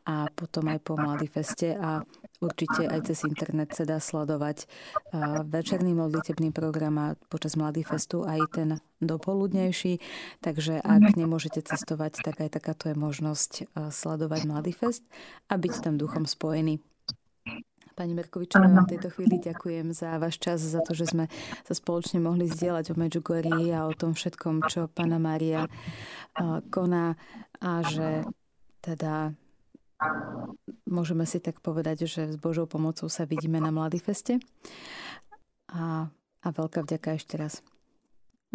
a 0.05 0.29
potom 0.35 0.69
aj 0.69 0.79
po 0.85 0.99
Mladý 0.99 1.31
feste 1.31 1.73
a 1.79 2.05
určite 2.43 2.85
aj 2.85 3.09
cez 3.09 3.25
internet 3.25 3.73
sa 3.73 3.89
dá 3.89 3.97
sledovať 4.03 4.69
večerný 5.49 5.97
modlitebný 5.97 6.53
program 6.53 6.99
a 6.99 7.07
počas 7.31 7.57
Mladý 7.57 7.87
festu 7.87 8.27
aj 8.27 8.41
ten 8.53 8.69
dopoludnejší. 9.01 10.03
Takže 10.45 10.83
ak 10.83 11.17
nemôžete 11.17 11.65
cestovať, 11.65 12.21
tak 12.21 12.43
aj 12.45 12.61
takáto 12.61 12.93
je 12.93 12.97
možnosť 12.99 13.71
sledovať 13.89 14.41
Mladý 14.45 14.73
fest 14.77 15.07
a 15.49 15.57
byť 15.57 15.75
tam 15.81 15.97
duchom 15.97 16.29
spojený. 16.29 16.83
Pani 18.01 18.17
Merkovičová, 18.17 18.65
vám 18.65 18.89
v 18.89 18.97
tejto 18.97 19.13
chvíli 19.13 19.37
ďakujem 19.37 19.93
za 19.93 20.17
váš 20.17 20.41
čas, 20.41 20.65
za 20.65 20.81
to, 20.81 20.97
že 20.97 21.13
sme 21.13 21.29
sa 21.69 21.77
spoločne 21.77 22.17
mohli 22.17 22.49
zdieľať 22.49 22.93
o 22.93 22.95
Medjugorji 22.97 23.77
a 23.77 23.85
o 23.85 23.93
tom 23.93 24.17
všetkom, 24.17 24.65
čo 24.73 24.89
Pána 24.89 25.21
Mária 25.21 25.69
koná 26.73 27.21
a 27.61 27.85
že 27.85 28.25
teda 28.81 29.37
môžeme 30.89 31.29
si 31.29 31.45
tak 31.45 31.61
povedať, 31.61 32.09
že 32.09 32.33
s 32.33 32.41
Božou 32.41 32.65
pomocou 32.65 33.13
sa 33.13 33.29
vidíme 33.29 33.61
na 33.61 33.69
Mladý 33.69 34.01
feste. 34.01 34.41
A, 35.69 36.09
a 36.41 36.49
veľká 36.57 36.81
vďaka 36.89 37.21
ešte 37.21 37.37
raz. 37.37 37.61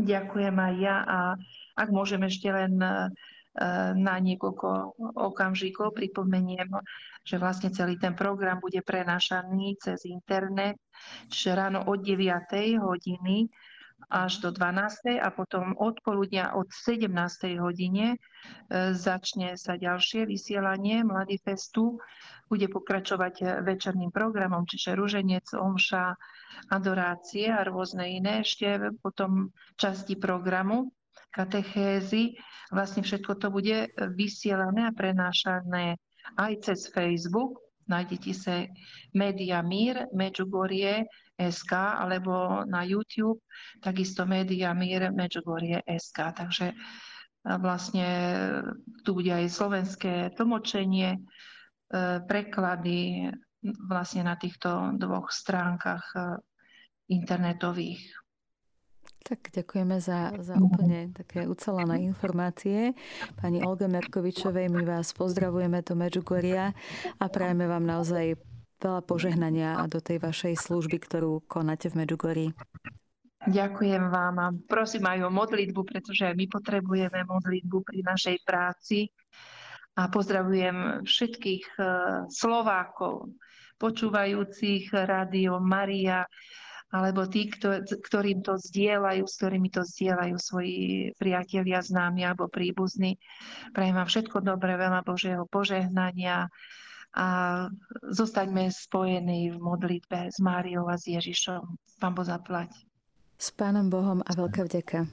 Ďakujem 0.01 0.57
aj 0.57 0.73
ja 0.81 1.05
a 1.05 1.19
ak 1.77 1.93
môžem 1.93 2.25
ešte 2.25 2.49
len 2.49 2.81
na 3.95 4.15
niekoľko 4.19 4.99
okamžikov. 5.15 5.95
Pripomeniem, 5.95 6.67
že 7.25 7.41
vlastne 7.41 7.73
celý 7.73 7.97
ten 7.97 8.13
program 8.13 8.61
bude 8.61 8.85
prenášaný 8.85 9.81
cez 9.81 10.05
internet, 10.05 10.77
čiže 11.27 11.57
ráno 11.57 11.81
od 11.89 12.05
9. 12.05 12.21
hodiny 12.77 13.49
až 14.09 14.37
do 14.37 14.53
12. 14.53 15.17
a 15.17 15.33
potom 15.33 15.73
od 15.81 15.97
poludnia 16.05 16.53
od 16.53 16.69
17. 16.69 17.09
hodine 17.57 18.13
e, 18.13 18.17
začne 18.93 19.57
sa 19.57 19.79
ďalšie 19.81 20.29
vysielanie 20.29 21.01
Mladý 21.01 21.41
festu. 21.41 21.97
Bude 22.45 22.69
pokračovať 22.69 23.65
večerným 23.65 24.13
programom, 24.13 24.69
čiže 24.69 24.93
ruženec, 24.93 25.49
omša, 25.57 26.13
adorácie 26.69 27.49
a 27.49 27.65
rôzne 27.65 28.05
iné 28.05 28.45
ešte 28.45 28.93
potom 29.01 29.49
časti 29.81 30.13
programu 30.13 30.93
katechézy. 31.33 32.37
Vlastne 32.69 33.01
všetko 33.01 33.41
to 33.41 33.47
bude 33.49 33.89
vysielané 34.13 34.87
a 34.87 34.95
prenášané 34.95 35.97
aj 36.37 36.53
cez 36.65 36.79
Facebook. 36.89 37.61
Nájdete 37.85 38.31
sa 38.33 38.65
Media 39.13 39.61
Mír, 39.61 40.09
Medžugorie, 40.09 41.05
SK, 41.37 42.01
alebo 42.01 42.65
na 42.65 42.81
YouTube, 42.81 43.45
takisto 43.77 44.25
Media 44.25 44.73
Mír, 44.73 45.13
Medžugorie, 45.13 45.85
SK. 45.85 46.33
Takže 46.33 46.73
vlastne 47.45 48.07
tu 49.05 49.13
bude 49.13 49.29
aj 49.29 49.53
slovenské 49.53 50.33
tlmočenie, 50.33 51.13
e, 51.13 51.19
preklady 52.25 53.29
vlastne 53.85 54.25
na 54.25 54.33
týchto 54.33 54.97
dvoch 54.97 55.29
stránkach 55.29 56.05
e, 56.17 56.41
internetových. 57.13 58.24
Tak 59.25 59.49
ďakujeme 59.57 59.97
za, 59.97 60.37
za 60.37 60.53
úplne 60.53 61.09
také 61.09 61.49
ucelené 61.49 62.05
informácie. 62.05 62.93
Pani 63.41 63.65
Olga 63.65 63.89
Merkovičovej, 63.89 64.69
my 64.69 64.85
vás 64.85 65.17
pozdravujeme 65.17 65.81
do 65.81 65.97
Medžugoria 65.97 66.77
a 67.17 67.25
prajeme 67.25 67.65
vám 67.65 67.89
naozaj 67.89 68.37
veľa 68.77 69.01
požehnania 69.01 69.81
do 69.89 69.97
tej 69.97 70.21
vašej 70.21 70.61
služby, 70.61 71.01
ktorú 71.09 71.41
konáte 71.49 71.89
v 71.89 72.05
Medžugorí. 72.05 72.45
Ďakujem 73.49 74.13
vám 74.13 74.35
a 74.37 74.47
prosím 74.69 75.09
aj 75.09 75.25
o 75.25 75.33
modlitbu, 75.33 75.81
pretože 75.89 76.29
my 76.29 76.45
potrebujeme 76.45 77.25
modlitbu 77.25 77.77
pri 77.81 77.99
našej 78.05 78.37
práci. 78.45 79.09
A 79.97 80.05
pozdravujem 80.05 81.01
všetkých 81.01 81.65
eh, 81.81 81.85
Slovákov, 82.29 83.33
počúvajúcich 83.81 84.93
Rádio 84.93 85.57
Maria, 85.57 86.29
alebo 86.95 87.27
tí, 87.27 87.51
ktorým 87.99 88.39
to 88.39 88.55
zdieľajú, 88.55 89.27
s 89.27 89.35
ktorými 89.35 89.67
to 89.67 89.83
zdieľajú 89.83 90.35
svoji 90.39 91.11
priatelia, 91.19 91.83
známi 91.83 92.23
alebo 92.23 92.47
príbuzní. 92.47 93.19
Prajem 93.75 93.99
vám 93.99 94.07
všetko 94.07 94.39
dobré, 94.39 94.79
veľa 94.79 95.03
Božieho 95.03 95.43
požehnania 95.43 96.47
a 97.15 97.27
zostaňme 98.11 98.71
spojení 98.71 99.51
v 99.51 99.57
modlitbe 99.59 100.31
s 100.31 100.39
Máriou 100.39 100.87
a 100.87 100.95
s 100.95 101.07
Ježišom. 101.07 101.63
Pán 101.99 102.11
Boh 102.15 102.27
zaplať. 102.27 102.71
S 103.35 103.51
Pánom 103.51 103.91
Bohom 103.91 104.23
a 104.23 104.31
veľká 104.31 104.63
vďaka. 104.67 105.07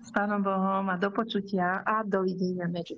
S 0.00 0.10
Pánom 0.12 0.44
Bohom 0.44 0.84
a 0.88 0.96
do 0.96 1.08
počutia 1.12 1.84
a 1.84 2.04
dovidenia 2.04 2.68
medzi 2.68 2.96